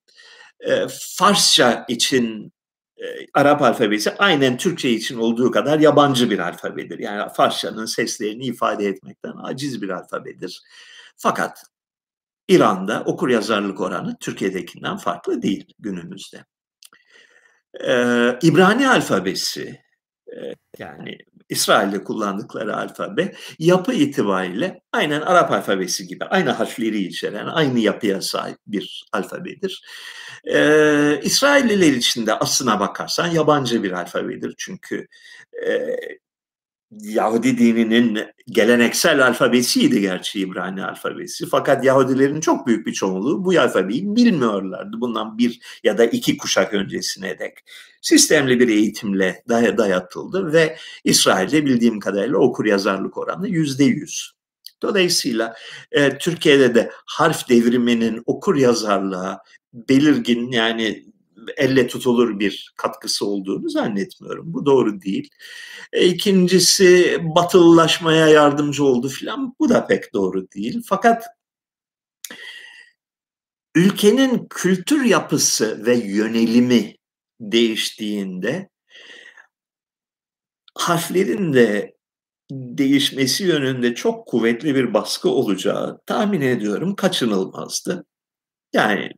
[0.61, 0.87] E,
[1.19, 2.53] Farsça için
[2.97, 3.05] e,
[3.35, 6.99] Arap alfabesi aynen Türkçe için olduğu kadar yabancı bir alfabedir.
[6.99, 10.63] Yani Farsçanın seslerini ifade etmekten aciz bir alfabedir.
[11.17, 11.65] Fakat
[12.49, 16.45] İran'da okur yazarlık oranı Türkiye'dekinden farklı değil günümüzde.
[17.81, 19.81] Ee, İbrani alfabesi
[20.27, 20.37] e,
[20.79, 21.19] yani
[21.49, 28.59] İsrail'de kullandıkları alfabe yapı itibariyle aynen Arap alfabesi gibi aynı harfleri içeren aynı yapıya sahip
[28.67, 29.85] bir alfabedir.
[30.45, 35.07] Ee, İsrailliler için de aslına bakarsan yabancı bir alfabedir çünkü
[35.67, 35.97] e,
[37.01, 41.47] Yahudi dininin geleneksel alfabesiydi gerçi İbrani alfabesi.
[41.47, 45.01] Fakat Yahudilerin çok büyük bir çoğunluğu bu alfabeyi bilmiyorlardı.
[45.01, 47.59] Bundan bir ya da iki kuşak öncesine dek.
[48.03, 54.33] Sistemli bir eğitimle day dayatıldı ve İsrail'de bildiğim kadarıyla okur yazarlık oranı yüzde yüz.
[54.83, 55.55] Dolayısıyla
[55.93, 61.05] e, Türkiye'de de harf devriminin okur yazarlığa belirgin yani
[61.57, 64.55] elle tutulur bir katkısı olduğunu zannetmiyorum.
[64.55, 65.31] Bu doğru değil.
[65.93, 69.55] E, ikincisi batılılaşmaya yardımcı oldu filan.
[69.61, 70.83] Bu da pek doğru değil.
[70.87, 71.25] Fakat
[73.75, 76.97] ülkenin kültür yapısı ve yönelimi
[77.41, 78.69] değiştiğinde
[80.75, 81.97] harflerin de
[82.51, 88.07] değişmesi yönünde çok kuvvetli bir baskı olacağı tahmin ediyorum kaçınılmazdı.
[88.73, 89.11] Yani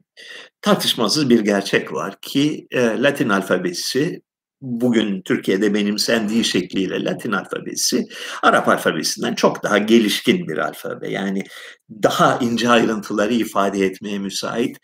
[0.60, 4.22] tartışmasız bir gerçek var ki e, Latin alfabesi
[4.60, 8.04] bugün Türkiye'de benimsendiği şekliyle Latin alfabesi
[8.42, 11.10] Arap alfabesinden çok daha gelişkin bir alfabe.
[11.10, 11.44] Yani
[12.02, 14.76] daha ince ayrıntıları ifade etmeye müsait.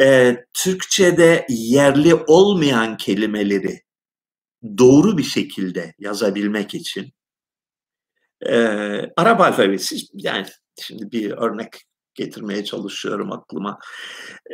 [0.00, 3.80] E, Türkçe'de yerli olmayan kelimeleri
[4.78, 7.12] doğru bir şekilde yazabilmek için
[8.46, 8.56] e,
[9.16, 10.46] Arap alfabesi yani
[10.82, 11.87] şimdi bir örnek
[12.18, 13.78] getirmeye çalışıyorum aklıma.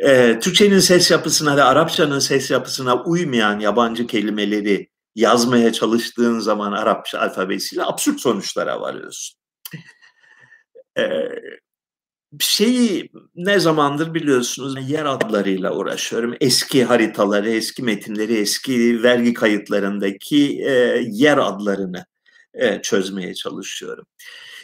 [0.03, 7.19] Ee, Türkçenin ses yapısına ve Arapçanın ses yapısına uymayan yabancı kelimeleri yazmaya çalıştığın zaman Arapça
[7.19, 9.39] alfabesiyle absürt sonuçlara varıyorsun.
[10.97, 11.29] Ee,
[12.39, 16.35] şeyi ne zamandır biliyorsunuz yer adlarıyla uğraşıyorum.
[16.41, 22.05] Eski haritaları, eski metinleri, eski vergi kayıtlarındaki e, yer adlarını
[22.53, 24.05] e, çözmeye çalışıyorum.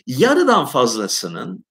[0.08, 1.66] Yarıdan fazlasının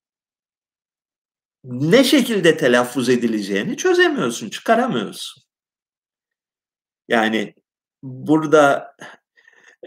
[1.64, 5.42] ne şekilde telaffuz edileceğini çözemiyorsun, çıkaramıyorsun.
[7.08, 7.54] Yani
[8.02, 8.96] burada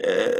[0.04, 0.32] e,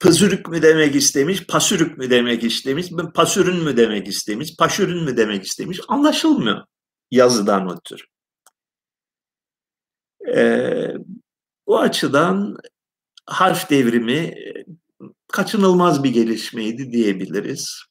[0.00, 5.44] pızürük mü demek istemiş, pasürük mü demek istemiş, pasürün mü demek istemiş, paşürün mü demek
[5.44, 6.64] istemiş anlaşılmıyor
[7.10, 8.02] yazıdan ötürü.
[10.34, 10.94] E,
[11.66, 12.56] bu açıdan
[13.26, 14.34] harf devrimi
[15.28, 17.85] kaçınılmaz bir gelişmeydi diyebiliriz.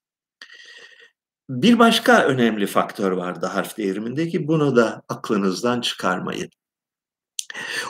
[1.50, 6.50] Bir başka önemli faktör vardı harf devrimindeki bunu da aklınızdan çıkarmayın.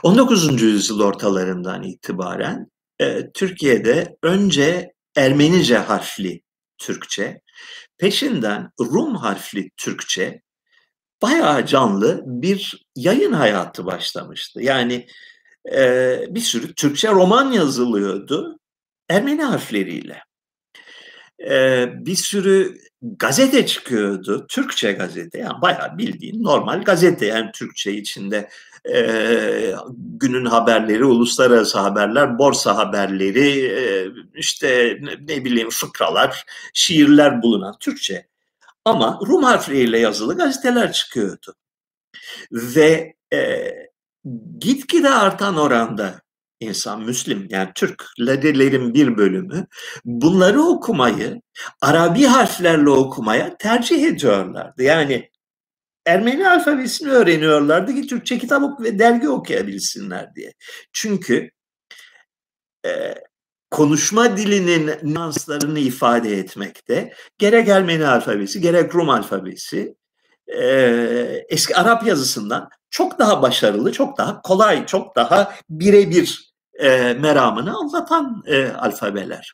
[0.03, 0.61] 19.
[0.61, 6.41] yüzyıl ortalarından itibaren e, Türkiye'de önce Ermenice harfli
[6.77, 7.41] Türkçe,
[7.97, 10.41] peşinden Rum harfli Türkçe
[11.21, 14.61] bayağı canlı bir yayın hayatı başlamıştı.
[14.61, 15.07] Yani
[15.73, 18.59] e, bir sürü Türkçe roman yazılıyordu
[19.09, 20.21] Ermeni harfleriyle.
[21.39, 24.47] E, bir sürü gazete çıkıyordu.
[24.47, 28.49] Türkçe gazete yani bayağı bildiğin normal gazete yani Türkçe içinde
[28.93, 37.75] e, günün haberleri, uluslararası haberler, borsa haberleri, e, işte ne, ne bileyim fıkralar, şiirler bulunan
[37.79, 38.27] Türkçe.
[38.85, 41.55] Ama Rum harfleriyle yazılı gazeteler çıkıyordu.
[42.51, 43.71] Ve e,
[44.59, 46.21] gitgide artan oranda
[46.59, 49.67] insan Müslim yani Türklerin bir bölümü
[50.05, 51.41] bunları okumayı
[51.81, 54.83] Arabi harflerle okumaya tercih ediyorlardı.
[54.83, 55.29] Yani
[56.05, 60.53] Ermeni alfabesini öğreniyorlardı ki Türkçe kitap ve dergi okuyabilsinler diye.
[60.93, 61.49] Çünkü
[62.85, 63.15] e,
[63.71, 69.95] konuşma dilinin nüanslarını ifade etmekte gerek Ermeni alfabesi gerek Rum alfabesi
[70.47, 77.77] e, eski Arap yazısından çok daha başarılı, çok daha kolay, çok daha birebir e, meramını
[77.77, 79.53] anlatan e, alfabeler.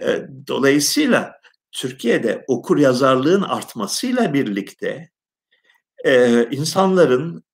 [0.00, 1.40] E, dolayısıyla
[1.72, 5.10] Türkiye'de okur yazarlığın artmasıyla birlikte
[6.04, 7.44] e, insanların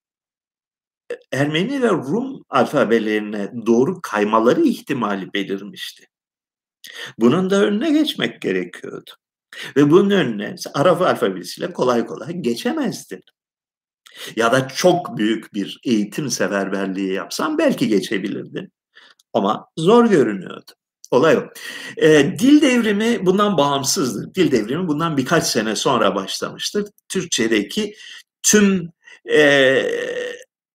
[1.32, 6.06] Ermeni ve Rum alfabelerine doğru kaymaları ihtimali belirmişti.
[7.18, 9.10] Bunun da önüne geçmek gerekiyordu.
[9.76, 13.22] Ve bunun önüne Arap alfabesiyle kolay kolay geçemezdin.
[14.36, 18.72] Ya da çok büyük bir eğitim seferberliği yapsan belki geçebilirdin.
[19.32, 20.72] Ama zor görünüyordu.
[21.10, 21.42] Olay o.
[21.96, 24.34] E, dil devrimi bundan bağımsızdır.
[24.34, 26.88] Dil devrimi bundan birkaç sene sonra başlamıştır.
[27.08, 27.94] Türkçedeki
[28.42, 28.90] tüm
[29.32, 29.82] e,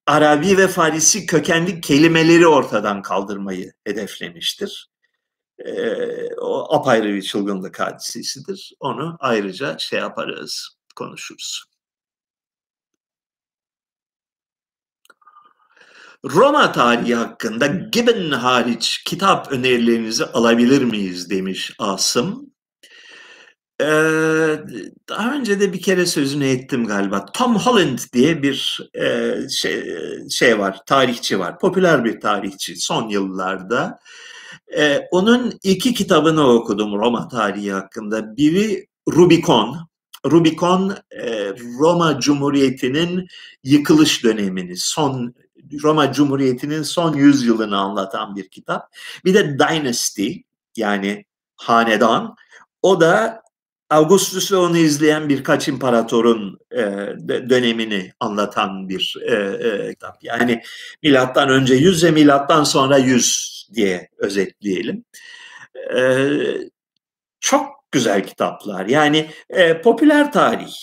[0.06, 4.93] Arabi ve Farisi kökenli kelimeleri ortadan kaldırmayı hedeflemiştir.
[5.66, 8.74] E, o apayrı bir çılgınlık hadisesidir.
[8.80, 11.64] Onu ayrıca şey yaparız, konuşuruz.
[16.26, 22.54] Roma tarihi hakkında Gibbon hariç kitap önerilerinizi alabilir miyiz demiş Asım.
[23.82, 23.86] Ee,
[25.10, 27.26] daha önce de bir kere sözünü ettim galiba.
[27.26, 29.98] Tom Holland diye bir e, şey,
[30.30, 31.60] şey var, tarihçi var.
[31.60, 34.00] Popüler bir tarihçi son yıllarda.
[34.78, 38.38] Ee, onun iki kitabını okudum Roma tarihi hakkında.
[38.38, 39.78] Biri Rubicon.
[40.32, 41.50] Rubicon e,
[41.80, 43.28] Roma Cumhuriyeti'nin
[43.64, 45.34] yıkılış dönemini, son
[45.84, 48.96] Roma Cumhuriyeti'nin son yüzyılını anlatan bir kitap.
[49.26, 50.32] Bir de Dynasty
[50.78, 51.26] yani
[51.56, 52.36] hanedan.
[52.82, 53.44] O da
[53.90, 56.82] Augustus ve onu izleyen birkaç imparatorun e,
[57.50, 60.24] dönemini anlatan bir e, e, kitap.
[60.24, 60.62] Yani
[61.04, 65.06] milattan önce 100 ve milattan sonra 100 diye özetleyelim.
[65.96, 66.02] E,
[67.40, 68.86] çok güzel kitaplar.
[68.86, 70.74] Yani e, popüler tarih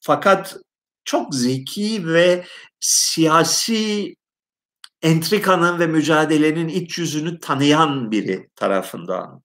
[0.00, 0.56] fakat
[1.04, 2.44] çok zeki ve
[2.80, 4.14] siyasi
[5.02, 9.42] entrikanın ve mücadelenin iç yüzünü tanıyan biri tarafından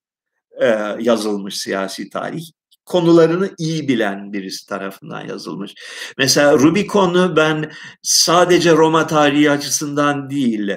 [0.61, 0.67] e,
[0.99, 2.45] yazılmış siyasi tarih
[2.85, 5.73] konularını iyi bilen birisi tarafından yazılmış.
[6.17, 10.69] Mesela Rubicon'u ben sadece Roma tarihi açısından değil,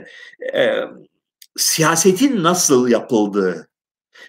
[0.55, 0.81] e,
[1.59, 3.69] siyasetin nasıl yapıldığı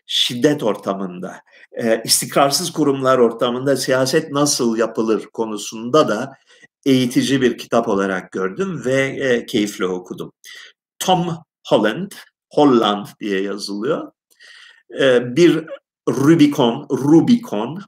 [0.05, 6.34] şiddet ortamında, e, istikrarsız kurumlar ortamında siyaset nasıl yapılır konusunda da
[6.86, 10.32] eğitici bir kitap olarak gördüm ve e, keyifle okudum.
[10.99, 12.11] Tom Holland,
[12.49, 14.11] Holland diye yazılıyor.
[14.99, 15.65] E, bir
[16.09, 17.82] Rubicon, Rubicon,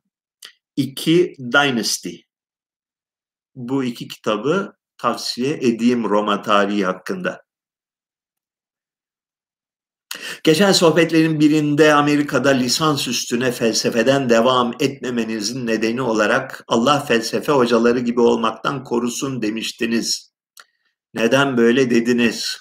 [0.76, 2.16] iki Dynasty.
[3.56, 7.42] Bu iki kitabı tavsiye edeyim Roma tarihi hakkında.
[10.44, 18.22] Geçen sohbetlerin birinde Amerika'da lisans üstüne felsefeden devam etmemenizin nedeni olarak Allah felsefe hocaları gibi
[18.22, 20.32] olmaktan korusun demiştiniz.
[21.14, 22.58] Neden böyle dediniz?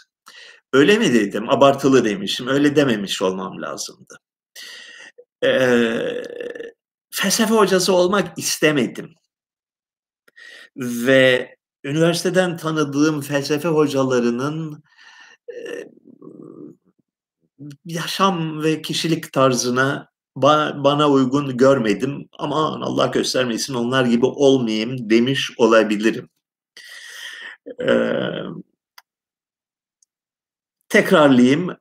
[0.72, 1.50] Öyle mi dedim?
[1.50, 2.48] Abartılı demişim.
[2.48, 4.18] Öyle dememiş olmam lazımdı.
[5.44, 6.22] Ee,
[7.10, 9.14] felsefe hocası olmak istemedim.
[10.76, 14.82] Ve üniversiteden tanıdığım felsefe hocalarının
[15.48, 15.84] e,
[17.84, 26.28] yaşam ve kişilik tarzına bana uygun görmedim ama Allah göstermesin onlar gibi olmayayım demiş olabilirim.
[27.80, 27.94] Ee,
[30.88, 31.76] tekrarlayayım.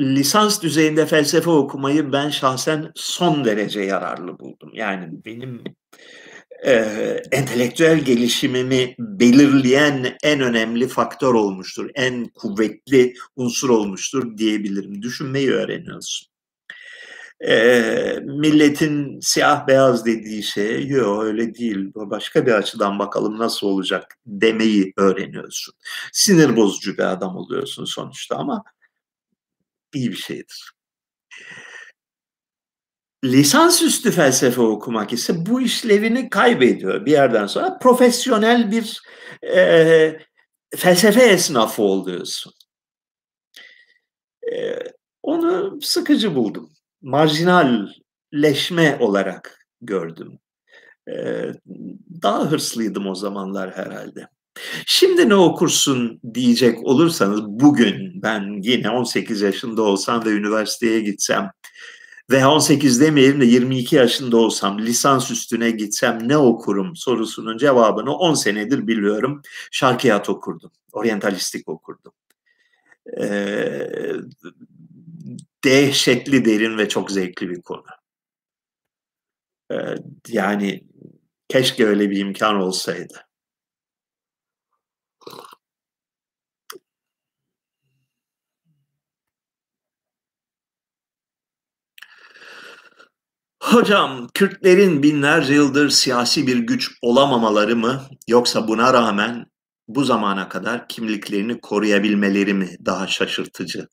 [0.00, 4.70] Lisans düzeyinde felsefe okumayı ben şahsen son derece yararlı buldum.
[4.74, 5.64] Yani benim
[6.66, 6.72] e,
[7.32, 11.90] entelektüel gelişimimi belirleyen en önemli faktör olmuştur.
[11.94, 15.02] En kuvvetli unsur olmuştur diyebilirim.
[15.02, 16.30] Düşünmeyi öğreniyorsun.
[17.40, 24.18] E, milletin siyah beyaz dediği şey yok öyle değil başka bir açıdan bakalım nasıl olacak
[24.26, 25.74] demeyi öğreniyorsun.
[26.12, 28.64] Sinir bozucu bir adam oluyorsun sonuçta ama
[29.94, 30.72] iyi bir şeydir
[33.24, 37.78] lisansüstü felsefe okumak ise bu işlevini kaybediyor bir yerden sonra.
[37.78, 39.02] Profesyonel bir
[39.56, 40.18] e,
[40.76, 42.52] felsefe esnafı oluyorsun.
[44.52, 44.78] E,
[45.22, 46.70] onu sıkıcı buldum.
[47.02, 50.38] Marjinalleşme olarak gördüm.
[51.08, 51.44] E,
[52.22, 54.28] daha hırslıydım o zamanlar herhalde.
[54.86, 61.50] Şimdi ne okursun diyecek olursanız bugün ben yine 18 yaşında olsam ve üniversiteye gitsem
[62.30, 68.34] ve 18 demeyelim de 22 yaşında olsam lisans üstüne gitsem ne okurum sorusunun cevabını 10
[68.34, 69.42] senedir biliyorum.
[69.70, 70.70] Şarkiyat okurdum.
[70.92, 72.12] Oryantalistik okurdum.
[73.20, 73.86] Ee,
[75.64, 77.84] dehşetli derin ve çok zevkli bir konu.
[79.72, 79.94] Ee,
[80.28, 80.84] yani
[81.48, 83.29] keşke öyle bir imkan olsaydı.
[93.60, 99.46] Hocam, Kürtlerin binlerce yıldır siyasi bir güç olamamaları mı yoksa buna rağmen
[99.88, 103.88] bu zamana kadar kimliklerini koruyabilmeleri mi daha şaşırtıcı?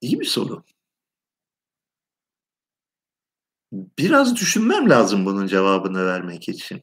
[0.00, 0.64] İyi bir soru.
[3.98, 6.82] Biraz düşünmem lazım bunun cevabını vermek için.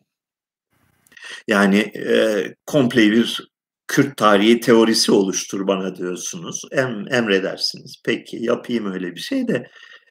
[1.47, 3.50] Yani, eee, komple bir
[3.91, 6.61] Kürt tarihi teorisi oluştur bana diyorsunuz.
[6.71, 7.95] Em emredersiniz.
[8.05, 9.67] Peki, yapayım öyle bir şey de,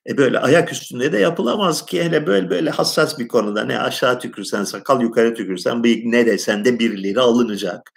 [0.08, 2.02] e, böyle ayak üstünde de yapılamaz ki.
[2.04, 6.64] Hele böyle böyle hassas bir konuda ne aşağı tükürsen sakal, yukarı tükürsen bıyık, ne desen
[6.64, 7.92] de birileri alınacak.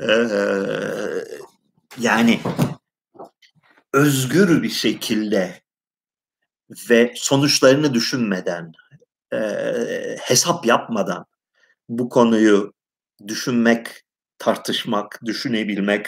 [0.00, 1.24] Eee,
[2.00, 2.40] yani
[3.92, 5.60] özgür bir şekilde
[6.90, 8.72] ve sonuçlarını düşünmeden,
[9.32, 11.26] eee, hesap yapmadan
[11.88, 12.72] bu konuyu
[13.28, 14.01] düşünmek,
[14.42, 16.06] tartışmak, düşünebilmek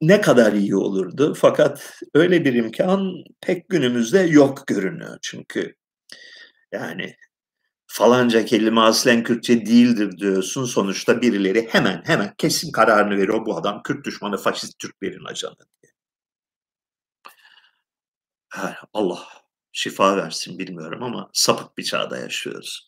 [0.00, 1.34] ne kadar iyi olurdu.
[1.34, 5.18] Fakat öyle bir imkân pek günümüzde yok görünüyor.
[5.22, 5.74] Çünkü
[6.72, 7.16] yani
[7.86, 10.64] falanca kelime aslen Kürtçe değildir diyorsun.
[10.64, 13.46] Sonuçta birileri hemen hemen kesin kararını veriyor.
[13.46, 15.92] Bu adam Kürt düşmanı, faşist Türklerin ajanı diye.
[18.92, 19.28] Allah
[19.72, 22.87] şifa versin bilmiyorum ama sapık bir çağda yaşıyoruz.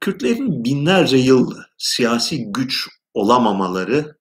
[0.00, 4.16] Kürtlerin binlerce yıl siyasi güç olamamaları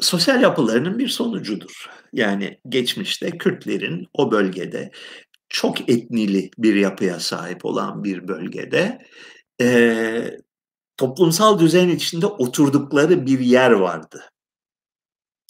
[0.00, 1.86] sosyal yapılarının bir sonucudur.
[2.12, 4.90] Yani geçmişte Kürtlerin o bölgede
[5.48, 8.98] çok etnili bir yapıya sahip olan bir bölgede,
[9.60, 10.38] eee,
[10.96, 14.24] toplumsal düzen içinde oturdukları bir yer vardı.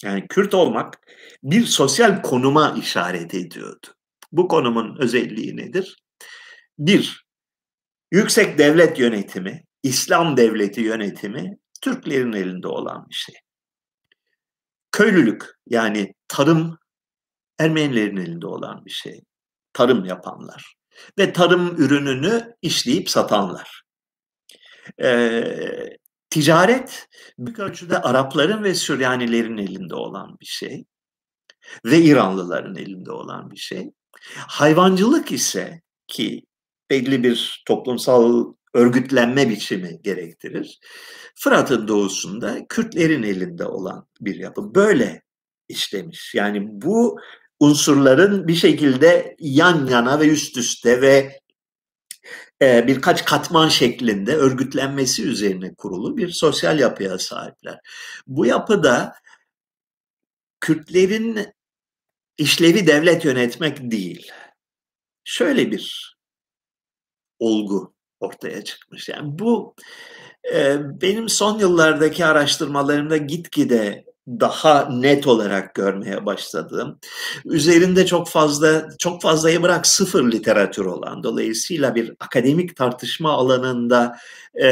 [0.03, 0.99] Yani Kürt olmak
[1.42, 3.86] bir sosyal konuma işaret ediyordu.
[4.32, 5.97] Bu konumun özelliği nedir?
[6.78, 7.26] Bir,
[8.12, 13.34] yüksek devlet yönetimi, İslam devleti yönetimi Türklerin elinde olan bir şey.
[14.92, 16.78] Köylülük yani tarım
[17.59, 19.20] Ermenilerin elinde olan bir şey.
[19.72, 20.74] Tarım yapanlar
[21.18, 23.82] ve tarım ürününü işleyip satanlar.
[25.01, 25.97] Eee,
[26.37, 27.09] ticaret
[27.39, 30.84] büyük ölçüde Arapların ve Süryanilerin elinde olan bir şey
[31.84, 33.91] ve İranlıların elinde olan bir şey.
[34.37, 36.43] Hayvancılık ise ki
[36.91, 40.78] belli bir toplumsal örgütlenme biçimi gerektirir.
[41.34, 44.74] Fırat'ın doğusunda Kürtlerin elinde olan bir yapı.
[44.74, 45.22] Böyle
[45.68, 46.34] işlemiş.
[46.34, 47.18] Yani bu
[47.61, 51.41] unsurların bir şekilde yan yana ve üst üste ve
[52.61, 57.80] birkaç katman şeklinde örgütlenmesi üzerine kurulu bir sosyal yapıya sahipler.
[58.26, 59.14] Bu yapıda
[60.61, 61.46] Kürtlerin
[62.38, 64.32] işlevi devlet yönetmek değil.
[65.24, 66.16] Şöyle bir
[67.38, 69.09] olgu ortaya çıkmış.
[69.09, 69.74] Yani bu
[70.54, 76.99] e, benim son yıllardaki araştırmalarımda gitgide daha net olarak görmeye başladığım,
[77.45, 84.16] üzerinde çok fazla çok fazlayı bırak sıfır literatür olan, dolayısıyla bir akademik tartışma alanında
[84.62, 84.68] e,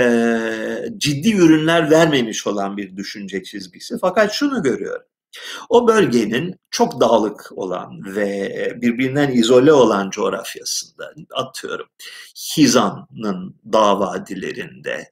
[0.97, 3.99] ciddi ürünler vermemiş olan bir düşünce çizgisi.
[4.01, 5.07] Fakat şunu görüyorum.
[5.69, 11.87] O bölgenin çok dağlık olan ve birbirinden izole olan coğrafyasında atıyorum
[12.57, 15.11] Hizan'ın dağ vadilerinde,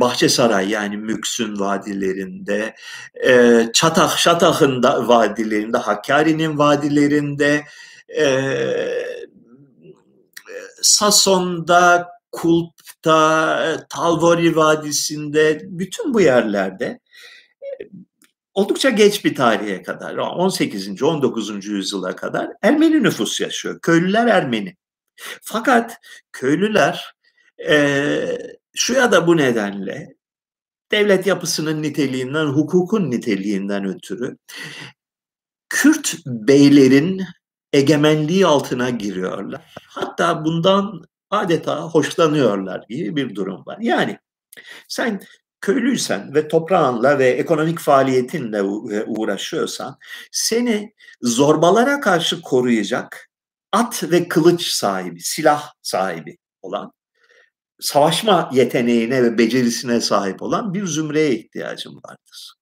[0.00, 2.74] Bahçesaray yani Müksün vadilerinde,
[3.72, 7.64] Çatak, Şatak'ın vadilerinde, Hakkari'nin vadilerinde,
[10.82, 17.00] Sason'da, Kulp'ta, Talvori Vadisi'nde, bütün bu yerlerde
[18.56, 21.02] oldukça geç bir tarihe kadar, 18.
[21.02, 21.66] 19.
[21.66, 23.80] yüzyıla kadar Ermeni nüfus yaşıyor.
[23.80, 24.76] Köylüler Ermeni.
[25.42, 25.98] Fakat
[26.32, 27.14] köylüler
[27.68, 28.38] e,
[28.74, 30.14] şu ya da bu nedenle
[30.92, 34.36] devlet yapısının niteliğinden, hukukun niteliğinden ötürü
[35.68, 37.22] Kürt beylerin
[37.72, 39.74] egemenliği altına giriyorlar.
[39.88, 43.78] Hatta bundan adeta hoşlanıyorlar gibi bir durum var.
[43.80, 44.18] Yani
[44.88, 45.20] sen
[45.60, 48.62] köylüysen ve toprağınla ve ekonomik faaliyetinle
[49.06, 49.98] uğraşıyorsan
[50.32, 53.30] seni zorbalara karşı koruyacak
[53.72, 56.92] at ve kılıç sahibi, silah sahibi olan
[57.80, 62.54] savaşma yeteneğine ve becerisine sahip olan bir zümreye ihtiyacım vardır.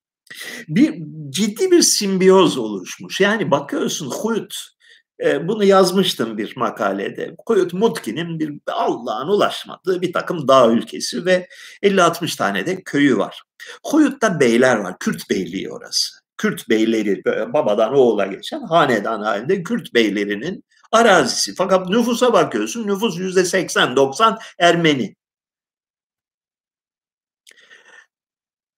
[0.68, 3.20] Bir ciddi bir simbiyoz oluşmuş.
[3.20, 4.73] Yani bakıyorsun Huyut
[5.20, 7.34] e, bunu yazmıştım bir makalede.
[7.46, 11.48] Koyut Mutki'nin bir Allah'ın ulaşmadığı bir takım dağ ülkesi ve
[11.82, 13.42] 50-60 tane de köyü var.
[13.82, 14.98] Koyut'ta beyler var.
[15.00, 16.18] Kürt beyliği orası.
[16.36, 21.54] Kürt beyleri e, babadan oğula geçen hanedan halinde Kürt beylerinin arazisi.
[21.54, 25.14] Fakat nüfusa bakıyorsun nüfus yüzde 80-90 Ermeni.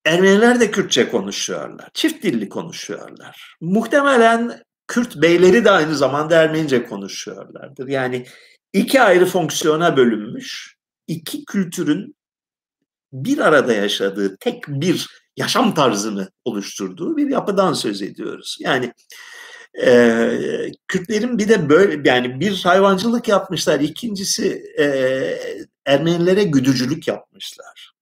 [0.05, 1.89] Ermeniler de Kürtçe konuşuyorlar.
[1.95, 3.57] Çift dilli konuşuyorlar.
[3.61, 7.89] Muhtemelen Kürt beyleri de aynı zamanda Ermenice konuşuyorlardır.
[7.89, 8.26] Yani
[8.72, 10.76] iki ayrı fonksiyona bölünmüş,
[11.07, 12.16] iki kültürün
[13.12, 15.07] bir arada yaşadığı tek bir
[15.37, 18.57] yaşam tarzını oluşturduğu bir yapıdan söz ediyoruz.
[18.61, 18.93] Yani
[19.84, 23.80] e, Kürtlerin bir de böyle yani bir hayvancılık yapmışlar.
[23.80, 24.87] İkincisi e,
[25.87, 27.93] Ermenilere güdücülük yapmışlar.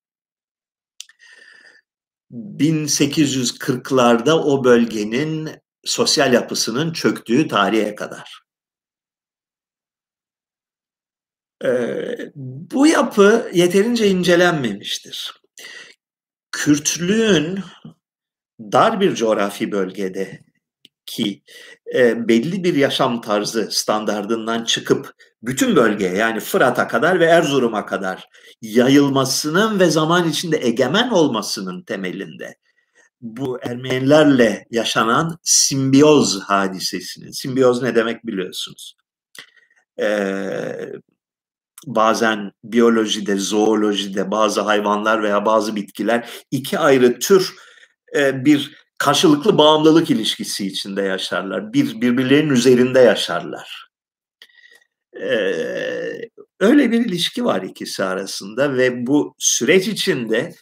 [2.32, 5.50] 1840'larda o bölgenin
[5.84, 8.44] sosyal yapısının çöktüğü tarihe kadar.
[11.64, 15.40] Ee, bu yapı yeterince incelenmemiştir.
[16.52, 17.58] Kürtlüğün
[18.60, 20.40] dar bir coğrafi bölgede
[21.06, 21.42] ki
[21.94, 28.28] e, belli bir yaşam tarzı standardından çıkıp bütün bölgeye yani Fırat'a kadar ve Erzurum'a kadar
[28.62, 32.56] yayılmasının ve zaman içinde egemen olmasının temelinde
[33.24, 38.96] bu Ermenilerle yaşanan simbiyoz hadisesinin, simbiyoz ne demek biliyorsunuz.
[40.00, 40.92] Ee,
[41.86, 47.54] bazen biyolojide, zoolojide bazı hayvanlar veya bazı bitkiler iki ayrı tür
[48.16, 51.72] e, bir karşılıklı bağımlılık ilişkisi içinde yaşarlar.
[51.72, 53.88] Bir birbirlerinin üzerinde yaşarlar.
[55.20, 56.28] Ee,
[56.60, 60.54] öyle bir ilişki var ikisi arasında ve bu süreç içinde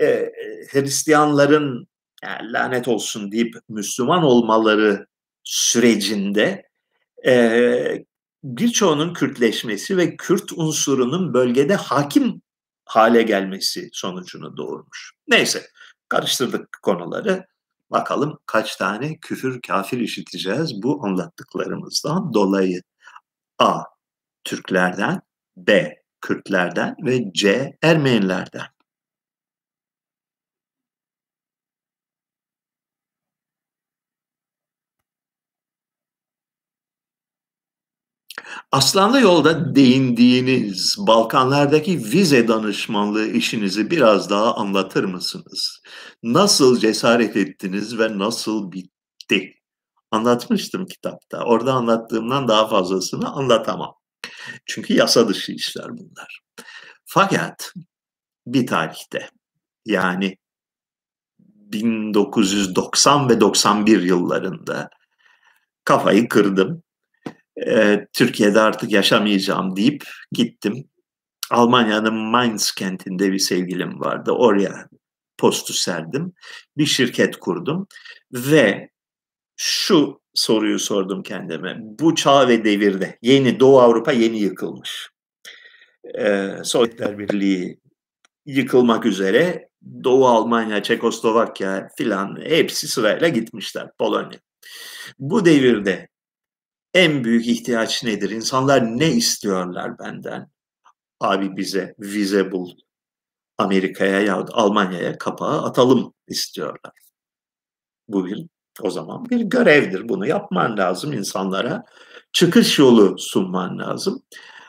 [0.00, 0.32] e,
[0.70, 1.86] Hristiyanların
[2.24, 5.06] yani lanet olsun deyip Müslüman olmaları
[5.44, 6.68] sürecinde
[7.26, 8.04] e,
[8.44, 12.42] birçoğunun Kürtleşmesi ve Kürt unsurunun bölgede hakim
[12.84, 15.12] hale gelmesi sonucunu doğurmuş.
[15.28, 15.66] Neyse
[16.08, 17.46] karıştırdık konuları.
[17.90, 22.82] Bakalım kaç tane küfür kafir işiteceğiz bu anlattıklarımızdan dolayı.
[23.58, 23.82] A.
[24.44, 25.20] Türklerden,
[25.56, 25.96] B.
[26.20, 27.72] Kürtlerden ve C.
[27.82, 28.66] Ermenilerden.
[38.72, 45.82] Aslanlı yolda değindiğiniz Balkanlardaki vize danışmanlığı işinizi biraz daha anlatır mısınız?
[46.22, 49.54] Nasıl cesaret ettiniz ve nasıl bitti?
[50.10, 51.44] Anlatmıştım kitapta.
[51.44, 53.94] Orada anlattığımdan daha fazlasını anlatamam.
[54.66, 56.40] Çünkü yasa dışı işler bunlar.
[57.04, 57.72] Fakat
[58.46, 59.30] bir tarihte
[59.86, 60.36] yani
[61.38, 64.90] 1990 ve 91 yıllarında
[65.84, 66.82] kafayı kırdım
[67.66, 70.84] e, Türkiye'de artık yaşamayacağım deyip gittim.
[71.50, 74.30] Almanya'nın Mainz kentinde bir sevgilim vardı.
[74.30, 74.88] Oraya
[75.38, 76.32] postu serdim.
[76.76, 77.86] Bir şirket kurdum
[78.32, 78.90] ve
[79.56, 81.76] şu soruyu sordum kendime.
[81.80, 85.08] Bu çağ ve devirde yeni Doğu Avrupa yeni yıkılmış.
[86.18, 87.80] Ee, Sovyetler Birliği
[88.46, 89.68] yıkılmak üzere
[90.04, 94.38] Doğu Almanya, Çekoslovakya filan hepsi sırayla gitmişler Polonya.
[95.18, 96.08] Bu devirde
[96.94, 98.30] en büyük ihtiyaç nedir?
[98.30, 100.50] İnsanlar ne istiyorlar benden?
[101.20, 102.70] Abi bize vize bul.
[103.58, 106.92] Amerika'ya ya Almanya'ya kapağı atalım istiyorlar.
[108.08, 108.46] Bu bir
[108.80, 110.08] o zaman bir görevdir.
[110.08, 111.84] Bunu yapman lazım insanlara.
[112.32, 114.22] Çıkış yolu sunman lazım.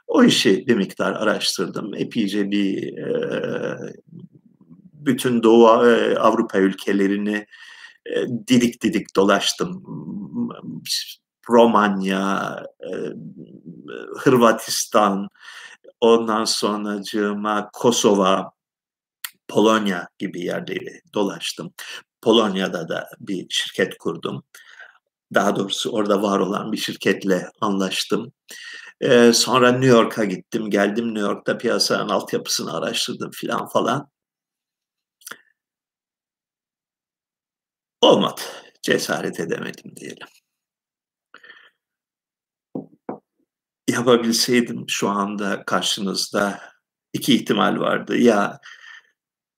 [0.07, 1.93] O işi bir miktar araştırdım.
[1.95, 3.93] Epeyce bir e,
[4.93, 7.45] bütün Doğu e, Avrupa ülkelerini
[8.05, 9.83] e, didik didik dolaştım.
[11.49, 12.89] Romanya, e,
[14.19, 15.29] Hırvatistan,
[16.01, 18.51] ondan sonracığıma Kosova,
[19.47, 21.73] Polonya gibi yerleri dolaştım.
[22.21, 24.43] Polonya'da da bir şirket kurdum.
[25.33, 28.33] Daha doğrusu orada var olan bir şirketle anlaştım.
[29.01, 30.69] Ee, sonra New York'a gittim.
[30.69, 34.09] Geldim New York'ta piyasanın altyapısını araştırdım filan falan.
[38.01, 38.41] Olmadı.
[38.81, 40.27] Cesaret edemedim diyelim.
[43.93, 46.59] Yapabilseydim şu anda karşınızda
[47.13, 48.17] iki ihtimal vardı.
[48.17, 48.59] Ya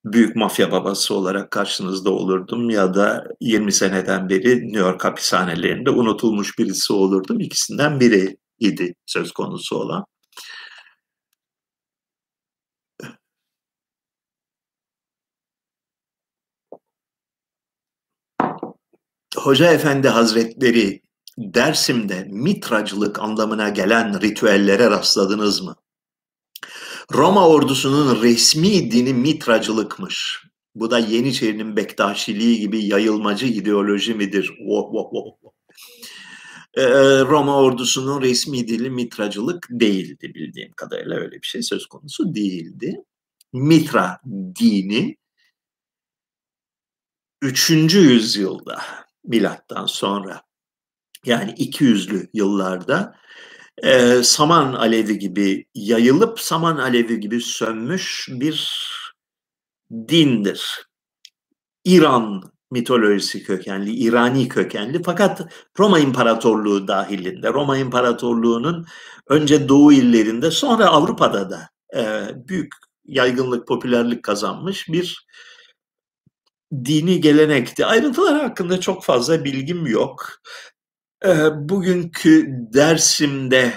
[0.05, 6.59] büyük mafya babası olarak karşınızda olurdum ya da 20 seneden beri New York hapishanelerinde unutulmuş
[6.59, 7.39] birisi olurdum.
[7.39, 10.05] İkisinden biri idi söz konusu olan.
[19.35, 21.01] Hoca Efendi Hazretleri
[21.37, 25.75] Dersim'de mitracılık anlamına gelen ritüellere rastladınız mı?
[27.13, 30.45] Roma ordusunun resmi dini mitracılıkmış.
[30.75, 34.51] Bu da Yeniçeri'nin Bektaşiliği gibi yayılmacı ideoloji midir?
[34.67, 35.51] Oh, oh, oh.
[37.29, 43.03] Roma ordusunun resmi dili mitracılık değildi bildiğim kadarıyla öyle bir şey söz konusu değildi.
[43.53, 44.21] Mitra
[44.59, 45.17] dini
[47.41, 47.69] 3.
[47.93, 48.81] yüzyılda
[49.23, 50.41] milattan sonra
[51.25, 53.15] yani 200'lü yıllarda
[53.83, 58.85] e, saman alevi gibi yayılıp saman alevi gibi sönmüş bir
[59.91, 60.87] dindir.
[61.83, 68.85] İran mitolojisi kökenli, İrani kökenli fakat Roma İmparatorluğu dahilinde, Roma İmparatorluğu'nun
[69.27, 72.73] önce Doğu illerinde sonra Avrupa'da da e, büyük
[73.05, 75.25] yaygınlık, popülerlik kazanmış bir
[76.85, 77.85] dini gelenekti.
[77.85, 80.41] Ayrıntılar hakkında çok fazla bilgim yok.
[81.55, 83.73] Bugünkü dersimde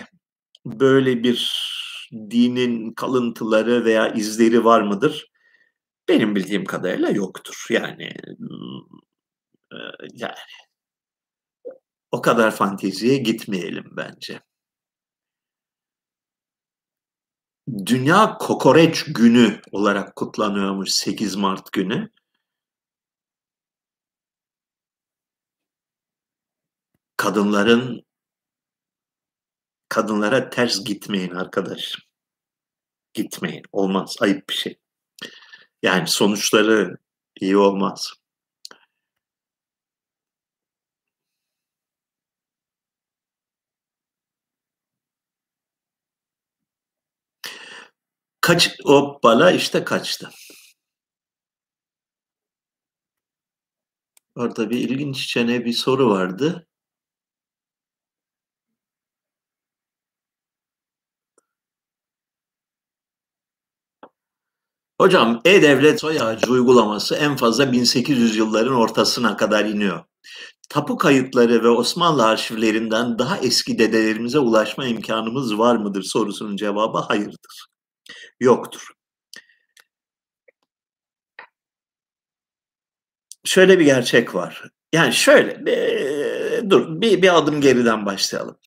[0.66, 1.68] böyle bir
[2.12, 5.30] dinin kalıntıları veya izleri var mıdır?
[6.08, 7.66] Benim bildiğim kadarıyla yoktur.
[7.70, 8.12] Yani
[10.12, 10.34] yani
[12.10, 14.40] o kadar fanteziye gitmeyelim bence.
[17.86, 22.10] Dünya Kokoreç Günü olarak kutlanıyormuş 8 Mart günü.
[27.18, 28.02] Kadınların
[29.88, 31.98] kadınlara ters gitmeyin arkadaş.
[33.14, 33.62] Gitmeyin.
[33.72, 34.16] Olmaz.
[34.20, 34.78] Ayıp bir şey.
[35.82, 36.96] Yani sonuçları
[37.40, 38.12] iyi olmaz.
[48.40, 50.30] Kaç o bala işte kaçtı.
[54.34, 56.67] Orada bir ilginç çene bir soru vardı.
[65.00, 70.04] Hocam E-Devlet soy ağacı uygulaması en fazla 1800 yılların ortasına kadar iniyor.
[70.68, 77.66] Tapu kayıtları ve Osmanlı arşivlerinden daha eski dedelerimize ulaşma imkanımız var mıdır sorusunun cevabı hayırdır.
[78.40, 78.88] Yoktur.
[83.44, 84.62] Şöyle bir gerçek var.
[84.92, 88.58] Yani şöyle, bir, dur bir, bir adım geriden başlayalım.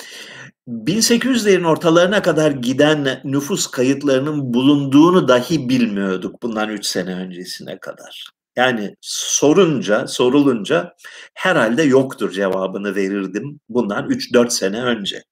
[0.72, 8.30] 1800'lerin ortalarına kadar giden nüfus kayıtlarının bulunduğunu dahi bilmiyorduk bundan 3 sene öncesine kadar.
[8.55, 10.95] Yani sorunca, sorulunca
[11.34, 15.24] herhalde yoktur cevabını verirdim bundan 3-4 sene önce.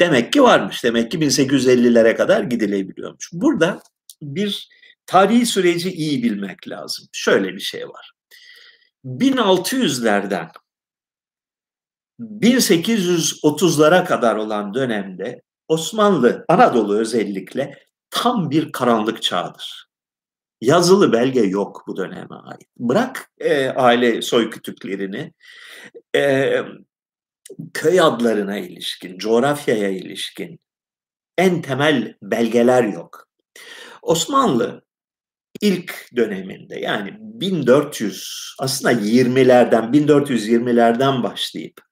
[0.00, 0.84] Demek ki varmış.
[0.84, 3.30] Demek ki 1850'lere kadar gidilebiliyormuş.
[3.32, 3.82] Burada
[4.22, 4.68] bir
[5.06, 7.06] tarihi süreci iyi bilmek lazım.
[7.12, 8.12] Şöyle bir şey var.
[9.04, 10.48] 1600'lerden
[12.20, 17.78] 1830'lara kadar olan dönemde Osmanlı, Anadolu özellikle
[18.10, 19.90] tam bir karanlık çağdır.
[20.60, 22.68] Yazılı belge yok bu döneme ait.
[22.76, 25.32] Bırak e, aile soy kütüklerini,
[26.16, 26.56] e,
[27.74, 30.60] köy adlarına ilişkin, coğrafyaya ilişkin
[31.38, 33.28] en temel belgeler yok.
[34.02, 34.82] Osmanlı
[35.60, 41.89] ilk döneminde yani 1400 aslında 20'lerden 1420'lerden başlayıp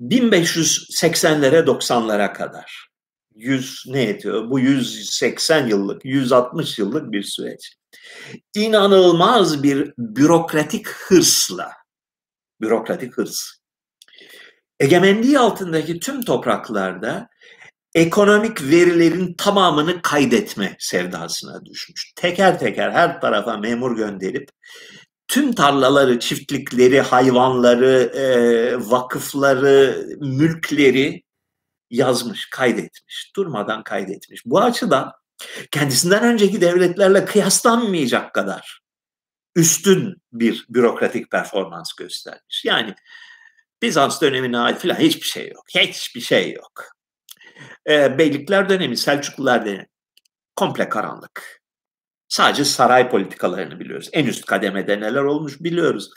[0.00, 2.88] 1580'lere 90'lara kadar
[3.34, 4.50] 100 ne ediyor?
[4.50, 7.76] Bu 180 yıllık, 160 yıllık bir süreç.
[8.54, 11.72] İnanılmaz bir bürokratik hırsla,
[12.60, 13.50] bürokratik hırs.
[14.80, 17.28] Egemenliği altındaki tüm topraklarda
[17.94, 22.12] ekonomik verilerin tamamını kaydetme sevdasına düşmüş.
[22.16, 24.50] Teker teker her tarafa memur gönderip
[25.28, 31.22] tüm tarlaları, çiftlikleri, hayvanları, e, vakıfları, mülkleri
[31.90, 33.32] yazmış, kaydetmiş.
[33.36, 34.42] Durmadan kaydetmiş.
[34.46, 35.12] Bu açıdan
[35.70, 38.80] kendisinden önceki devletlerle kıyaslanmayacak kadar
[39.56, 42.64] üstün bir bürokratik performans göstermiş.
[42.64, 42.94] Yani
[43.82, 45.64] Bizans dönemine ait filan hiçbir şey yok.
[45.68, 46.84] Hiçbir şey yok.
[47.88, 49.86] E, Beylikler dönemi, Selçuklular dönemi
[50.56, 51.63] komple karanlık.
[52.34, 54.08] Sadece saray politikalarını biliyoruz.
[54.12, 56.10] En üst kademede neler olmuş biliyoruz.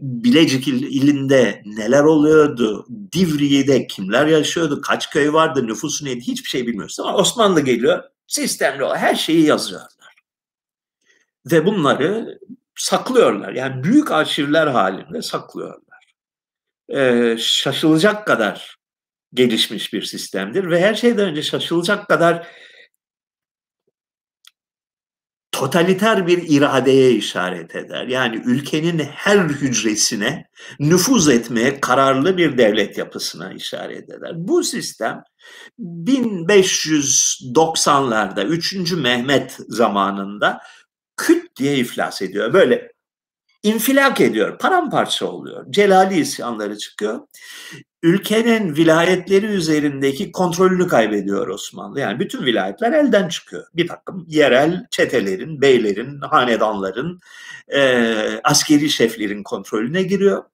[0.00, 7.00] Bilecik ilinde neler oluyordu, Divriye'de kimler yaşıyordu, kaç köy vardı, nüfusu neydi hiçbir şey bilmiyoruz.
[7.00, 10.14] Ama Osmanlı geliyor, sistemli olarak her şeyi yazıyorlar.
[11.52, 12.38] Ve bunları
[12.76, 13.52] saklıyorlar.
[13.52, 16.14] Yani büyük arşivler halinde saklıyorlar.
[16.88, 18.76] Ee, şaşılacak kadar
[19.34, 22.46] gelişmiş bir sistemdir ve her şeyden önce şaşılacak kadar
[25.58, 28.06] totaliter bir iradeye işaret eder.
[28.06, 30.48] Yani ülkenin her hücresine
[30.80, 34.32] nüfuz etmeye kararlı bir devlet yapısına işaret eder.
[34.34, 35.22] Bu sistem
[35.78, 38.92] 1590'larda 3.
[38.92, 40.60] Mehmet zamanında
[41.16, 42.52] küt diye iflas ediyor.
[42.52, 42.92] Böyle
[43.62, 45.66] infilak ediyor, paramparça oluyor.
[45.70, 47.20] Celali isyanları çıkıyor.
[48.02, 52.00] Ülkenin vilayetleri üzerindeki kontrolünü kaybediyor Osmanlı.
[52.00, 53.66] Yani bütün vilayetler elden çıkıyor.
[53.74, 57.20] Bir takım yerel çetelerin, beylerin, hanedanların,
[57.68, 60.44] e, askeri şeflerin kontrolüne giriyor.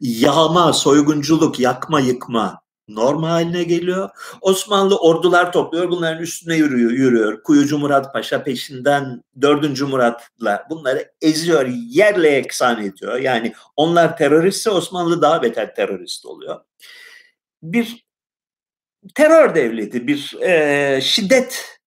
[0.00, 4.10] Yağma, soygunculuk, yakma, yıkma normal haline geliyor.
[4.40, 7.42] Osmanlı ordular topluyor, bunların üstüne yürüyor, yürüyor.
[7.42, 9.80] Kuyucu Murat Paşa peşinden 4.
[9.80, 13.18] Murat'la bunları eziyor, yerle eksan ediyor.
[13.18, 16.60] Yani onlar teröristse Osmanlı daha beter terörist oluyor.
[17.62, 18.06] Bir
[19.14, 21.78] terör devleti, bir e, şiddet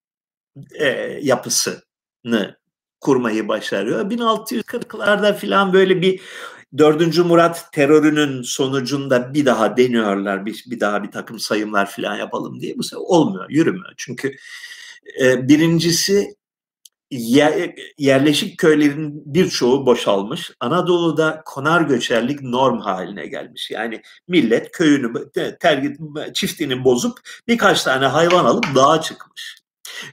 [0.79, 0.85] e,
[1.21, 2.59] yapısını
[3.01, 4.11] kurmayı başarıyor.
[4.11, 6.21] 1640'larda filan böyle bir
[6.77, 12.59] Dördüncü Murat terörünün sonucunda bir daha deniyorlar, bir, bir daha bir takım sayımlar falan yapalım
[12.59, 12.77] diye.
[12.77, 13.93] Bu sefer olmuyor, yürümüyor.
[13.97, 14.35] Çünkü
[15.21, 16.35] e, birincisi
[17.11, 20.51] yer, yerleşik köylerin birçoğu boşalmış.
[20.59, 23.71] Anadolu'da konar göçerlik norm haline gelmiş.
[23.71, 25.13] Yani millet köyünü,
[25.59, 25.93] ter,
[26.33, 29.58] çiftini bozup birkaç tane hayvan alıp dağa çıkmış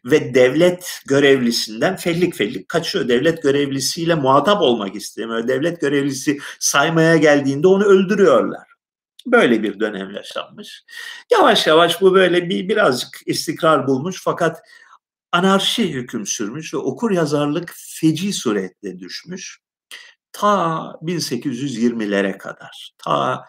[0.05, 3.09] ve devlet görevlisinden fellik fellik kaçıyor.
[3.09, 5.49] Devlet görevlisiyle muhatap olmak istemiyor.
[5.49, 8.67] Devlet görevlisi saymaya geldiğinde onu öldürüyorlar.
[9.27, 10.85] Böyle bir dönem yaşanmış.
[11.33, 14.63] Yavaş yavaş bu böyle bir birazcık istikrar bulmuş fakat
[15.33, 19.59] anarşi hüküm sürmüş ve okur yazarlık feci surette düşmüş.
[20.33, 20.49] Ta
[21.03, 23.45] 1820'lere kadar, ta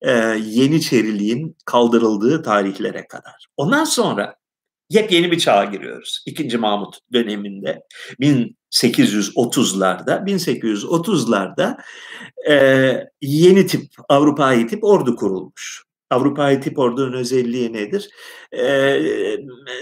[0.00, 0.10] e,
[0.44, 3.46] Yeniçeriliğin kaldırıldığı tarihlere kadar.
[3.56, 4.36] Ondan sonra
[4.94, 6.22] yepyeni bir çağa giriyoruz.
[6.26, 7.82] İkinci Mahmut döneminde
[8.20, 11.76] 1830'larda 1830'larda
[12.48, 15.82] e, yeni tip Avrupa'yı tip ordu kurulmuş.
[16.10, 18.10] Avrupa'yı tip ordunun özelliği nedir?
[18.52, 18.98] E,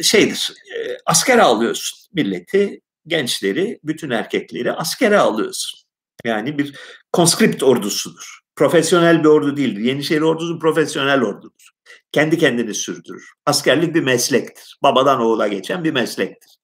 [0.03, 5.81] şeydir, e, askere alıyorsun milleti, gençleri, bütün erkekleri askere alıyorsun.
[6.25, 6.77] Yani bir
[7.13, 8.41] konskript ordusudur.
[8.57, 9.81] Profesyonel bir ordu değildir.
[9.81, 11.70] Yeniçeri ordusu profesyonel ordudur
[12.13, 13.33] kendi kendini sürdürür.
[13.47, 14.79] Askerlik bir meslektir.
[14.83, 16.61] Babadan oğula geçen bir meslektir.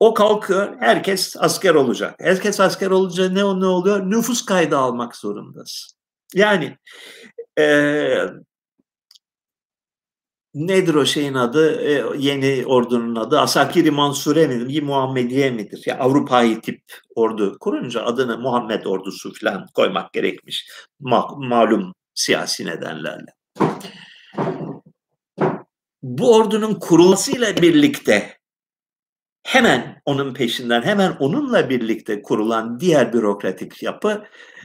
[0.00, 2.14] O kalkıyor, herkes asker olacak.
[2.20, 4.10] Herkes asker olunca ne, ne oluyor?
[4.10, 5.96] Nüfus kaydı almak zorundasın.
[6.34, 6.76] Yani
[7.58, 7.64] e,
[10.54, 11.80] nedir o şeyin adı?
[11.80, 14.82] E, yeni ordunun adı Asakiri Mansure midir?
[14.82, 15.82] Muhammediye midir?
[15.86, 16.82] Ya Avrupa'yı tip
[17.14, 20.70] ordu kurunca adını Muhammed ordusu falan koymak gerekmiş.
[21.00, 23.34] Ma- malum siyasi nedenlerle
[26.02, 28.38] bu ordunun kurulmasıyla birlikte
[29.42, 34.24] hemen onun peşinden hemen onunla birlikte kurulan diğer bürokratik yapı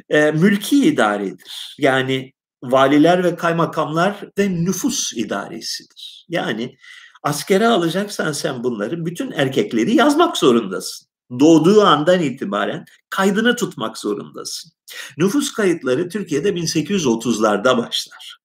[0.09, 1.75] e, mülki idaredir.
[1.79, 2.33] Yani
[2.63, 6.25] valiler ve kaymakamlar ve nüfus idaresidir.
[6.29, 6.77] Yani
[7.23, 11.07] askere alacaksan sen bunları bütün erkekleri yazmak zorundasın.
[11.39, 14.71] Doğduğu andan itibaren kaydını tutmak zorundasın.
[15.17, 18.44] Nüfus kayıtları Türkiye'de 1830'larda başlar.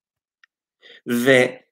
[1.07, 1.63] Ve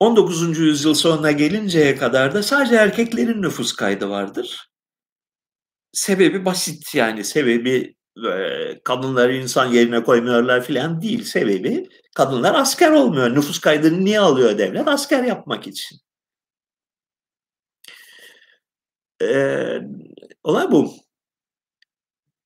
[0.00, 0.58] 19.
[0.58, 4.70] yüzyıl sonuna gelinceye kadar da sadece erkeklerin nüfus kaydı vardır.
[5.92, 11.24] Sebebi basit yani sebebi e, kadınları insan yerine koymuyorlar filan değil.
[11.24, 13.34] Sebebi kadınlar asker olmuyor.
[13.34, 14.88] Nüfus kaydını niye alıyor devlet?
[14.88, 15.98] Asker yapmak için.
[19.22, 19.80] Ee,
[20.44, 20.94] olay bu.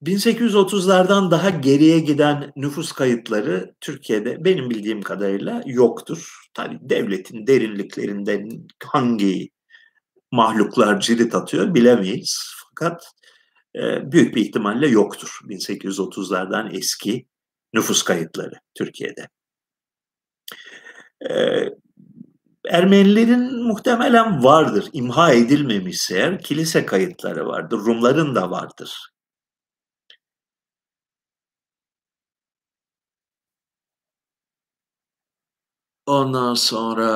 [0.04, 6.48] 1830'lardan daha geriye giden nüfus kayıtları Türkiye'de benim bildiğim kadarıyla yoktur.
[6.54, 8.48] Tabii devletin derinliklerinden
[8.84, 9.50] hangi
[10.32, 12.40] mahluklar cirit atıyor bilemeyiz.
[12.68, 13.04] Fakat
[13.76, 17.26] e, büyük bir ihtimalle yoktur 1830'lardan eski
[17.74, 19.28] nüfus kayıtları Türkiye'de.
[21.30, 21.34] E,
[22.68, 24.88] Ermenilerin muhtemelen vardır.
[24.92, 27.78] İmha edilmemişse eğer kilise kayıtları vardır.
[27.78, 29.13] Rumların da vardır.
[36.06, 37.10] Ondan sonra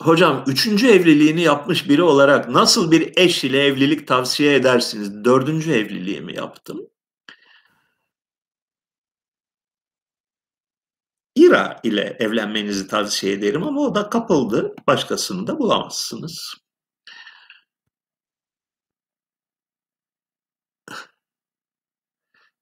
[0.00, 5.24] Hocam üçüncü evliliğini yapmış biri olarak nasıl bir eş ile evlilik tavsiye edersiniz?
[5.24, 6.80] Dördüncü evliliğimi yaptım.
[11.36, 14.74] İra ile evlenmenizi tavsiye ederim ama o da kapıldı.
[14.86, 16.63] Başkasını da bulamazsınız.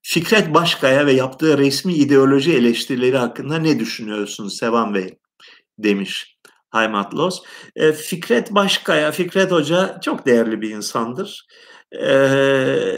[0.05, 5.17] Fikret Başkaya ve yaptığı resmi ideoloji eleştirileri hakkında ne düşünüyorsunuz Sevan Bey?
[5.77, 6.37] Demiş
[6.69, 7.43] Haymatlos.
[7.75, 11.47] E, Fikret Başkaya, Fikret Hoca çok değerli bir insandır.
[12.01, 12.97] e,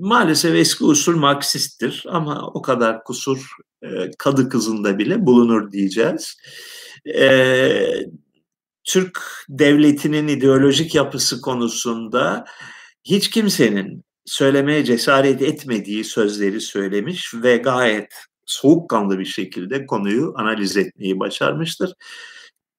[0.00, 3.50] maalesef eski usul Marksisttir ama o kadar kusur
[3.82, 6.36] e, kadı kızında bile bulunur diyeceğiz.
[7.14, 7.28] E,
[8.84, 12.44] Türk devletinin ideolojik yapısı konusunda
[13.04, 18.14] hiç kimsenin söylemeye cesaret etmediği sözleri söylemiş ve gayet
[18.46, 21.94] soğukkanlı bir şekilde konuyu analiz etmeyi başarmıştır.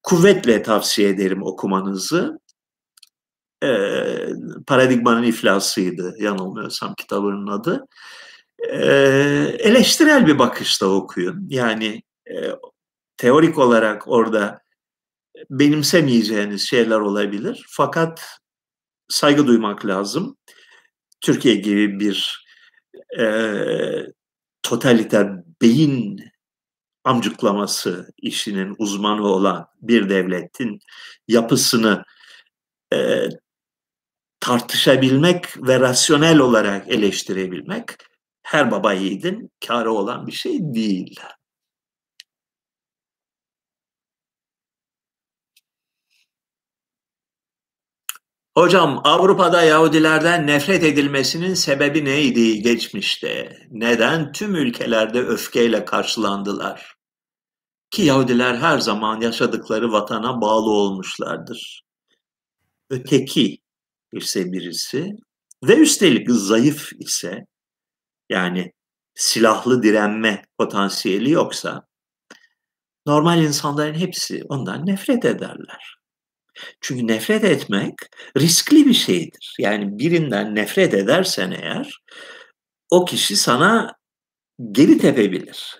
[0.02, 2.38] Kuvvetle tavsiye ederim okumanızı.
[3.62, 4.28] Ee,
[4.66, 7.86] Paradigmanın iflasıydı yanılmıyorsam kitabının adı.
[8.68, 11.46] Ee, eleştirel bir bakışta okuyun.
[11.50, 12.34] Yani e,
[13.16, 14.60] teorik olarak orada
[15.50, 17.66] benimsemeyeceğiniz şeyler olabilir.
[17.68, 18.38] Fakat
[19.08, 20.36] saygı duymak lazım.
[21.26, 22.46] Türkiye gibi bir
[23.18, 23.24] e,
[24.62, 25.28] totaliter
[25.62, 26.20] beyin
[27.04, 30.80] amcıklaması işinin uzmanı olan bir devletin
[31.28, 32.04] yapısını
[32.92, 33.28] e,
[34.40, 37.90] tartışabilmek ve rasyonel olarak eleştirebilmek
[38.42, 41.20] her baba yiğidin kârı olan bir şey değil.
[48.56, 53.58] Hocam Avrupa'da Yahudilerden nefret edilmesinin sebebi neydi geçmişte?
[53.70, 56.94] Neden tüm ülkelerde öfkeyle karşılandılar?
[57.90, 61.82] Ki Yahudiler her zaman yaşadıkları vatana bağlı olmuşlardır.
[62.90, 63.58] Öteki
[64.12, 65.10] ise birisi
[65.64, 67.46] ve üstelik zayıf ise
[68.28, 68.72] yani
[69.14, 71.86] silahlı direnme potansiyeli yoksa
[73.06, 75.95] normal insanların hepsi ondan nefret ederler.
[76.80, 77.94] Çünkü nefret etmek
[78.38, 79.56] riskli bir şeydir.
[79.58, 82.00] Yani birinden nefret edersen eğer
[82.90, 83.96] o kişi sana
[84.72, 85.78] geri tepebilir.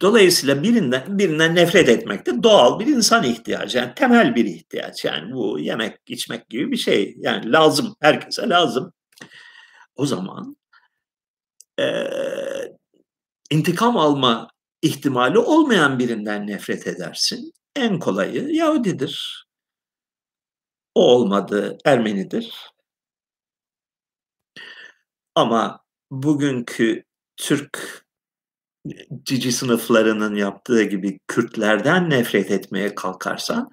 [0.00, 3.78] Dolayısıyla birinden birinden nefret etmek de doğal bir insan ihtiyacı.
[3.78, 5.04] Yani temel bir ihtiyaç.
[5.04, 7.14] Yani bu yemek, içmek gibi bir şey.
[7.18, 7.96] Yani lazım.
[8.00, 8.92] Herkese lazım.
[9.96, 10.56] O zaman
[11.80, 11.84] e,
[13.50, 14.48] intikam alma
[14.82, 17.52] ihtimali olmayan birinden nefret edersin.
[17.76, 19.43] En kolayı Yahudidir.
[20.94, 22.70] O olmadı Ermenidir.
[25.34, 27.04] Ama bugünkü
[27.36, 28.04] Türk
[29.22, 33.70] cici sınıflarının yaptığı gibi Kürtlerden nefret etmeye kalkarsan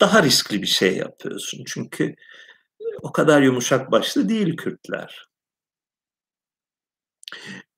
[0.00, 1.64] daha riskli bir şey yapıyorsun.
[1.66, 2.14] Çünkü
[3.02, 5.26] o kadar yumuşak başlı değil Kürtler.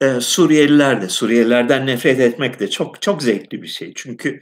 [0.01, 3.93] Ee, Suriyeliler de, Suriyelilerden nefret etmek de çok çok zevkli bir şey.
[3.97, 4.41] Çünkü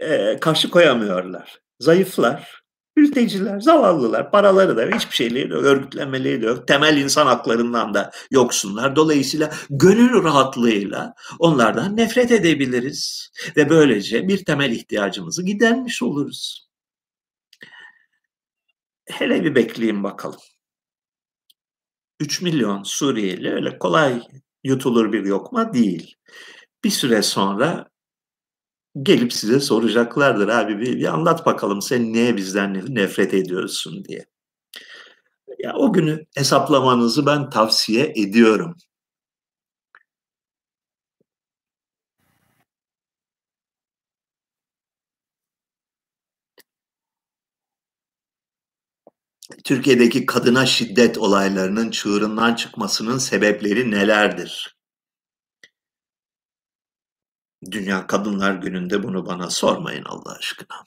[0.00, 1.60] e, karşı koyamıyorlar.
[1.80, 2.63] Zayıflar,
[2.96, 6.68] mülteciler, zavallılar, paraları da hiçbir şeyleri de örgütlenmeleri de yok.
[6.68, 8.96] Temel insan haklarından da yoksunlar.
[8.96, 13.30] Dolayısıyla gönül rahatlığıyla onlardan nefret edebiliriz.
[13.56, 16.68] Ve böylece bir temel ihtiyacımızı gidermiş oluruz.
[19.06, 20.40] Hele bir bekleyin bakalım.
[22.20, 24.22] 3 milyon Suriyeli öyle kolay
[24.64, 26.16] yutulur bir lokma değil.
[26.84, 27.88] Bir süre sonra
[29.02, 34.26] gelip size soracaklardır abi bir, bir anlat bakalım sen niye bizden nefret ediyorsun diye.
[35.58, 38.76] Ya o günü hesaplamanızı ben tavsiye ediyorum.
[49.64, 54.76] Türkiye'deki kadına şiddet olaylarının çığırından çıkmasının sebepleri nelerdir?
[57.70, 60.84] Dünya Kadınlar Günü'nde bunu bana sormayın Allah aşkına.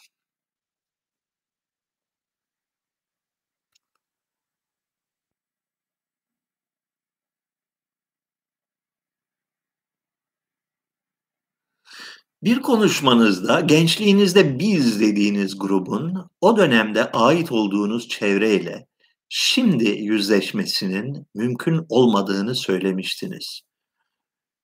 [12.44, 18.88] Bir konuşmanızda gençliğinizde biz dediğiniz grubun o dönemde ait olduğunuz çevreyle
[19.30, 23.67] şimdi yüzleşmesinin mümkün olmadığını söylemiştiniz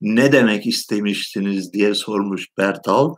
[0.04, 3.16] ne demek istemiştiniz diye sormuş Bertal.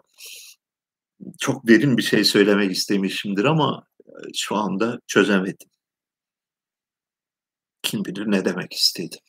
[1.39, 5.69] Çok derin bir şey söylemek istemişimdir ama e, şu anda çözemedim.
[7.81, 9.19] Kim bilir ne demek istedim.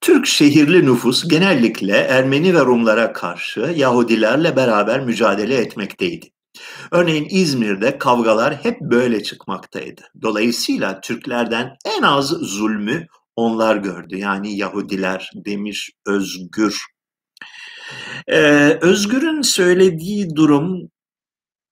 [0.00, 6.30] Türk şehirli nüfus genellikle Ermeni ve Rumlara karşı Yahudilerle beraber mücadele etmekteydi.
[6.90, 10.02] Örneğin İzmir'de kavgalar hep böyle çıkmaktaydı.
[10.22, 13.06] Dolayısıyla Türklerden en az zulmü
[13.36, 14.16] onlar gördü.
[14.16, 16.82] Yani Yahudiler demiş Özgür.
[18.28, 20.90] Ee, Özgür'ün söylediği durum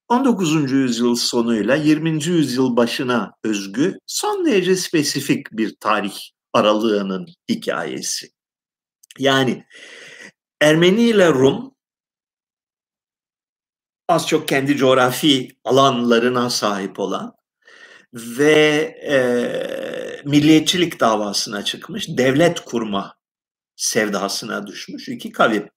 [0.09, 0.73] 19.
[0.73, 2.25] yüzyıl sonuyla 20.
[2.25, 6.15] yüzyıl başına özgü son derece spesifik bir tarih
[6.53, 8.29] aralığının hikayesi.
[9.19, 9.65] Yani
[10.61, 11.75] Ermeni ile Rum
[14.11, 17.33] az çok kendi coğrafi alanlarına sahip olan
[18.15, 18.53] ve
[19.09, 19.19] e,
[20.25, 23.15] milliyetçilik davasına çıkmış, devlet kurma
[23.77, 25.69] sevdasına düşmüş iki kavim.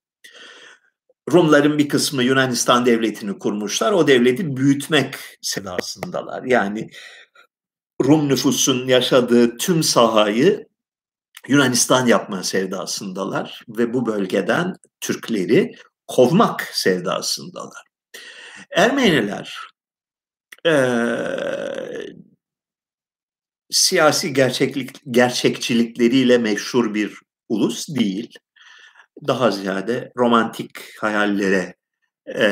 [1.32, 3.92] Rumların bir kısmı Yunanistan devletini kurmuşlar.
[3.92, 6.44] O devleti büyütmek sevdasındalar.
[6.44, 6.90] Yani
[8.04, 10.68] Rum nüfusun yaşadığı tüm sahayı
[11.48, 15.76] Yunanistan yapma sevdasındalar ve bu bölgeden Türkleri
[16.08, 17.93] kovmak sevdasındalar.
[18.76, 19.58] Ermeniler
[20.66, 20.74] e,
[23.72, 27.20] siyasi gerçeklik gerçekçilikleriyle meşhur bir
[27.50, 28.34] ulus değil.
[29.28, 30.70] Daha ziyade romantik
[31.02, 31.76] hayallere
[32.36, 32.48] e,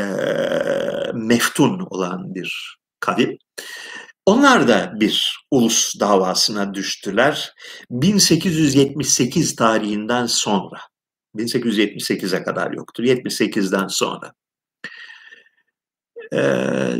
[1.14, 3.38] meftun olan bir kavim.
[4.26, 7.53] Onlar da bir ulus davasına düştüler
[7.91, 10.80] 1878 tarihinden sonra.
[11.35, 13.03] 1878'e kadar yoktur.
[13.03, 14.34] 78'den sonra.
[16.34, 16.95] Ee,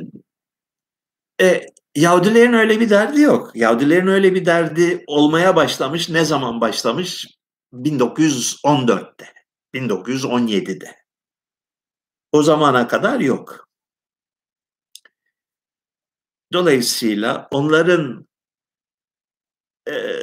[1.42, 3.56] e, Yahudilerin öyle bir derdi yok.
[3.56, 6.10] Yahudilerin öyle bir derdi olmaya başlamış.
[6.10, 7.28] Ne zaman başlamış?
[7.74, 9.34] 1914'te,
[9.74, 10.96] 1917'de.
[12.32, 13.68] O zamana kadar yok.
[16.54, 18.28] Dolayısıyla onların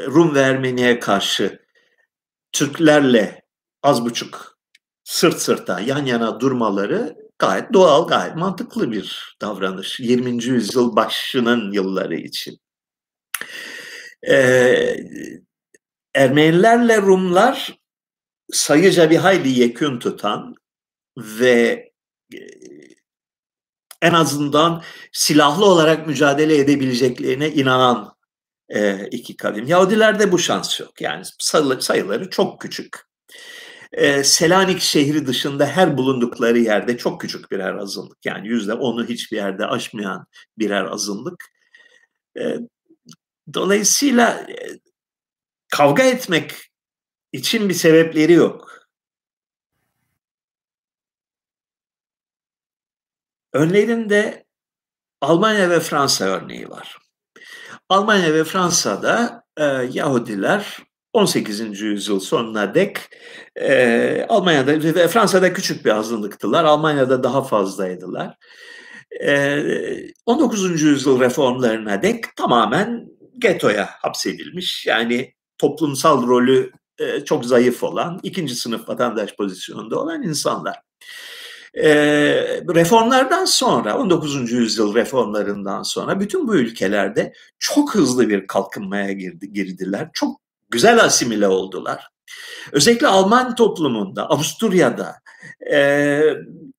[0.06, 1.66] Rum ve Ermeni'ye karşı
[2.52, 3.42] Türklerle
[3.82, 4.58] az buçuk
[5.04, 10.00] sırt sırta yan yana durmaları gayet doğal, gayet mantıklı bir davranış.
[10.00, 10.44] 20.
[10.44, 12.58] yüzyıl başının yılları için.
[14.28, 14.96] Ee,
[16.14, 17.78] Ermenilerle Rumlar
[18.52, 20.54] sayıca bir hayli yekün tutan
[21.18, 21.90] ve
[22.34, 22.38] e,
[24.02, 24.82] en azından
[25.12, 28.16] silahlı olarak mücadele edebileceklerine inanan
[28.68, 29.66] e, iki kavim.
[29.66, 31.00] Yahudilerde bu şans yok.
[31.00, 31.24] Yani
[31.80, 33.07] sayıları çok küçük.
[34.24, 38.26] Selanik şehri dışında her bulundukları yerde çok küçük birer azınlık.
[38.26, 40.26] Yani yüzde onu hiçbir yerde aşmayan
[40.58, 41.44] birer azınlık.
[43.54, 44.46] Dolayısıyla
[45.68, 46.54] kavga etmek
[47.32, 48.88] için bir sebepleri yok.
[53.52, 54.46] Önlerinde
[55.20, 56.98] Almanya ve Fransa örneği var.
[57.88, 60.78] Almanya ve Fransa'da e, Yahudiler
[61.18, 61.80] 18.
[61.80, 62.98] yüzyıl sonuna dek
[63.56, 66.64] e, Almanya'da Fransa'da küçük bir azınlıktılar.
[66.64, 68.36] Almanya'da daha fazlaydılar.
[69.24, 69.62] E,
[70.26, 70.82] 19.
[70.82, 73.08] yüzyıl reformlarına dek tamamen
[73.38, 74.86] getoya hapsedilmiş.
[74.86, 80.76] Yani toplumsal rolü e, çok zayıf olan, ikinci sınıf vatandaş pozisyonunda olan insanlar.
[81.74, 81.88] E,
[82.74, 84.52] reformlardan sonra, 19.
[84.52, 90.08] yüzyıl reformlarından sonra bütün bu ülkelerde çok hızlı bir kalkınmaya girdi, girdiler.
[90.12, 90.40] Çok
[90.70, 92.08] güzel asimile oldular.
[92.72, 95.14] Özellikle Alman toplumunda, Avusturya'da,
[95.72, 96.20] e,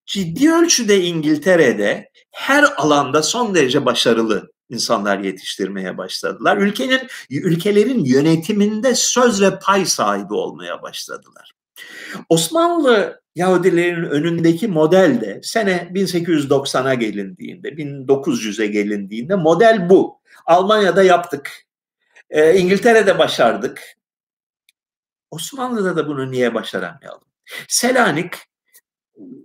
[0.06, 6.56] ciddi ölçüde İngiltere'de her alanda son derece başarılı insanlar yetiştirmeye başladılar.
[6.56, 7.00] Ülkenin
[7.30, 11.52] ülkelerin yönetiminde söz ve pay sahibi olmaya başladılar.
[12.28, 20.20] Osmanlı Yahudilerin önündeki model de sene 1890'a gelindiğinde, 1900'e gelindiğinde model bu.
[20.46, 21.50] Almanya'da yaptık.
[22.30, 23.82] E, İngiltere'de başardık.
[25.30, 27.24] Osmanlı'da da bunu niye başaramayalım?
[27.68, 28.34] Selanik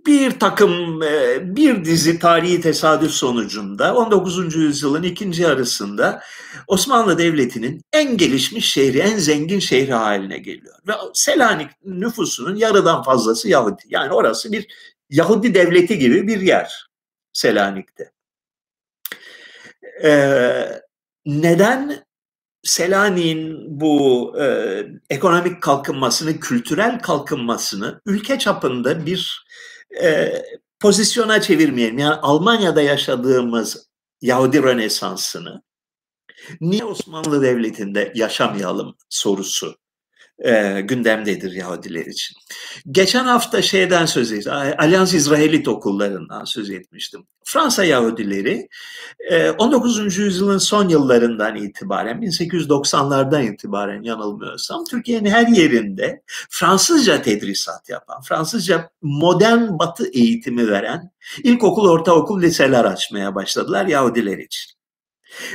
[0.06, 4.56] bir takım e, bir dizi tarihi tesadüf sonucunda 19.
[4.56, 6.22] yüzyılın ikinci yarısında
[6.66, 10.74] Osmanlı Devleti'nin en gelişmiş şehri, en zengin şehri haline geliyor.
[10.88, 13.82] Ve Selanik nüfusunun yarıdan fazlası Yahudi.
[13.86, 14.66] Yani orası bir
[15.10, 16.88] Yahudi devleti gibi bir yer
[17.32, 18.12] Selanik'te.
[20.04, 20.82] Ee,
[21.26, 22.05] neden
[22.66, 24.46] Selanik'in bu e,
[25.10, 29.46] ekonomik kalkınmasını, kültürel kalkınmasını ülke çapında bir
[30.02, 30.32] e,
[30.80, 31.98] pozisyona çevirmeyelim.
[31.98, 33.88] Yani Almanya'da yaşadığımız
[34.20, 35.62] Yahudi Rönesansı'nı
[36.60, 39.76] niye Osmanlı Devleti'nde yaşamayalım sorusu
[40.44, 42.36] e, gündemdedir Yahudiler için.
[42.90, 47.26] Geçen hafta şeyden söz ettim, Alyans İsraelit okullarından söz etmiştim.
[47.44, 48.68] Fransa Yahudileri
[49.58, 50.18] 19.
[50.18, 58.90] E, yüzyılın son yıllarından itibaren, 1890'lardan itibaren yanılmıyorsam, Türkiye'nin her yerinde Fransızca tedrisat yapan, Fransızca
[59.02, 61.10] modern batı eğitimi veren
[61.42, 64.75] ilkokul, ortaokul, liseler açmaya başladılar Yahudiler için.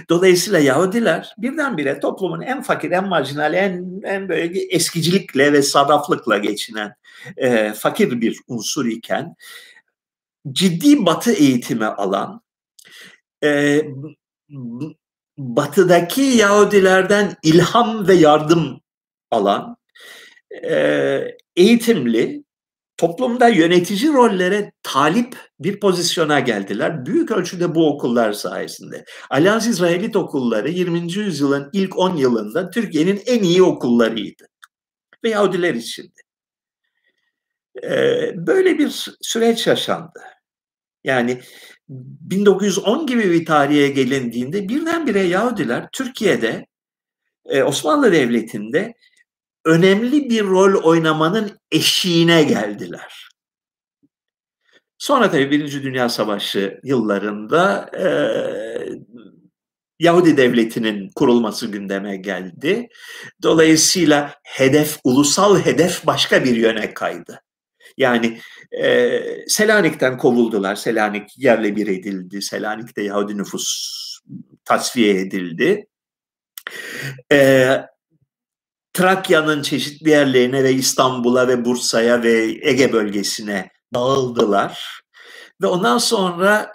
[0.09, 6.93] Dolayısıyla Yahudiler birdenbire toplumun en fakir, en marjinal, en, en böyle eskicilikle ve sarraflıkla geçinen
[7.37, 9.35] e, fakir bir unsur iken
[10.51, 12.41] ciddi batı eğitimi alan,
[13.43, 13.81] e,
[15.37, 18.81] batıdaki Yahudilerden ilham ve yardım
[19.31, 19.77] alan,
[20.63, 22.43] e, eğitimli,
[22.97, 27.05] toplumda yönetici rollere talip bir pozisyona geldiler.
[27.05, 29.05] Büyük ölçüde bu okullar sayesinde.
[29.29, 31.13] Allianz İsraelit okulları 20.
[31.13, 34.47] yüzyılın ilk 10 yılında Türkiye'nin en iyi okullarıydı.
[35.23, 36.21] Ve Yahudiler içindi.
[37.83, 40.19] Ee, böyle bir süreç yaşandı.
[41.03, 41.41] Yani
[41.89, 46.65] 1910 gibi bir tarihe gelindiğinde birdenbire Yahudiler Türkiye'de
[47.65, 48.93] Osmanlı Devleti'nde
[49.65, 53.29] önemli bir rol oynamanın eşiğine geldiler.
[54.97, 58.05] Sonra tabii Birinci Dünya Savaşı yıllarında e,
[59.99, 62.87] Yahudi devletinin kurulması gündeme geldi.
[63.43, 67.41] Dolayısıyla hedef, ulusal hedef başka bir yöne kaydı.
[67.97, 68.39] Yani
[68.81, 70.75] e, Selanik'ten kovuldular.
[70.75, 72.41] Selanik yerle bir edildi.
[72.41, 73.97] Selanik'te Yahudi nüfus
[74.65, 75.87] tasfiye edildi.
[77.31, 77.67] E,
[78.93, 85.01] Trakya'nın çeşitli yerlerine ve İstanbul'a ve Bursa'ya ve Ege bölgesine dağıldılar.
[85.61, 86.71] Ve ondan sonra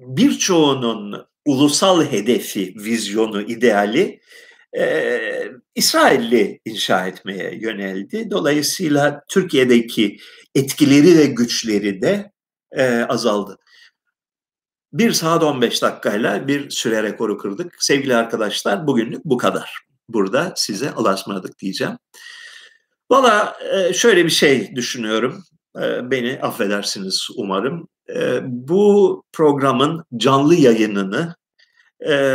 [0.00, 4.20] birçoğunun ulusal hedefi, vizyonu, ideali
[4.78, 5.20] e,
[5.74, 8.30] İsrailli inşa etmeye yöneldi.
[8.30, 10.16] Dolayısıyla Türkiye'deki
[10.54, 12.32] etkileri ve güçleri de
[12.72, 13.58] e, azaldı.
[14.92, 17.74] Bir saat 15 dakikayla bir süre rekoru kırdık.
[17.78, 19.85] Sevgili arkadaşlar bugünlük bu kadar.
[20.08, 21.98] Burada size alaşmadık diyeceğim.
[23.10, 25.44] Valla e, şöyle bir şey düşünüyorum.
[25.76, 27.88] E, beni affedersiniz umarım.
[28.14, 31.34] E, bu programın canlı yayınını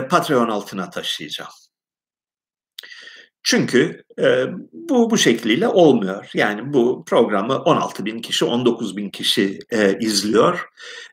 [0.09, 1.51] Patreon altına taşıyacağım.
[3.43, 6.29] Çünkü e, bu bu şekliyle olmuyor.
[6.33, 10.65] Yani bu programı 16 bin kişi, 19 bin kişi e, izliyor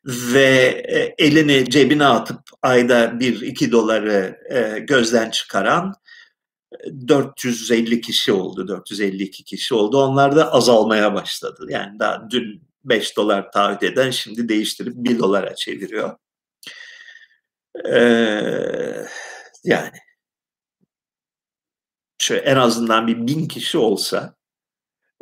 [0.04, 5.94] ve e, elini cebine atıp ayda 1-2 doları e, gözden çıkaran
[7.08, 10.02] 450 kişi oldu, 452 kişi oldu.
[10.02, 11.66] Onlar da azalmaya başladı.
[11.68, 16.16] Yani daha dün 5 dolar taahhüt eden şimdi değiştirip 1 dolara çeviriyor.
[17.88, 19.06] Ee,
[19.64, 19.98] yani
[22.18, 24.34] şöyle en azından bir bin kişi olsa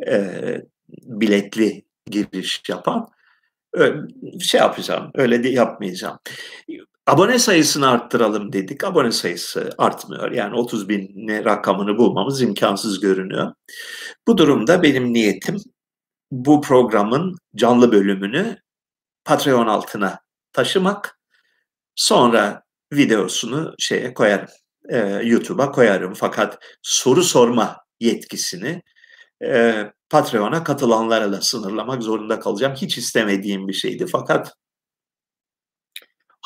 [0.06, 0.62] e,
[1.02, 3.09] biletli giriş yapan
[4.40, 6.18] şey yapacağım, öyle de yapmayacağım.
[7.07, 8.85] Abone sayısını arttıralım dedik.
[8.85, 10.33] Abone sayısı artmıyor.
[10.33, 13.53] Yani 30 bin rakamını bulmamız imkansız görünüyor.
[14.27, 15.57] Bu durumda benim niyetim
[16.31, 18.59] bu programın canlı bölümünü
[19.24, 20.20] Patreon altına
[20.53, 21.19] taşımak.
[21.95, 22.62] Sonra
[22.93, 24.49] videosunu şeye koyarım
[24.89, 26.15] e, YouTube'a koyarım.
[26.15, 28.83] Fakat soru sorma yetkisini
[29.45, 32.74] e, Patreon'a katılanlara da sınırlamak zorunda kalacağım.
[32.74, 34.55] Hiç istemediğim bir şeydi fakat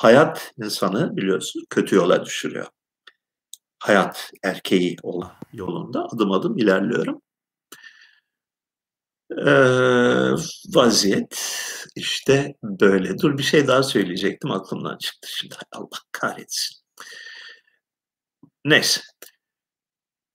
[0.01, 2.67] hayat insanı biliyorsun kötü yola düşürüyor.
[3.79, 7.23] Hayat erkeği olan yolunda adım adım ilerliyorum.
[9.31, 10.33] Ee,
[10.75, 11.57] vaziyet
[11.97, 13.19] işte böyle.
[13.19, 15.55] Dur bir şey daha söyleyecektim aklımdan çıktı şimdi.
[15.73, 16.77] Allah kahretsin.
[18.65, 19.01] Neyse.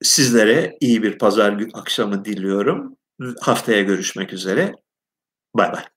[0.02, 2.96] Sizlere iyi bir pazar akşamı diliyorum.
[3.40, 4.72] Haftaya görüşmek üzere.
[5.54, 5.95] Bay bay.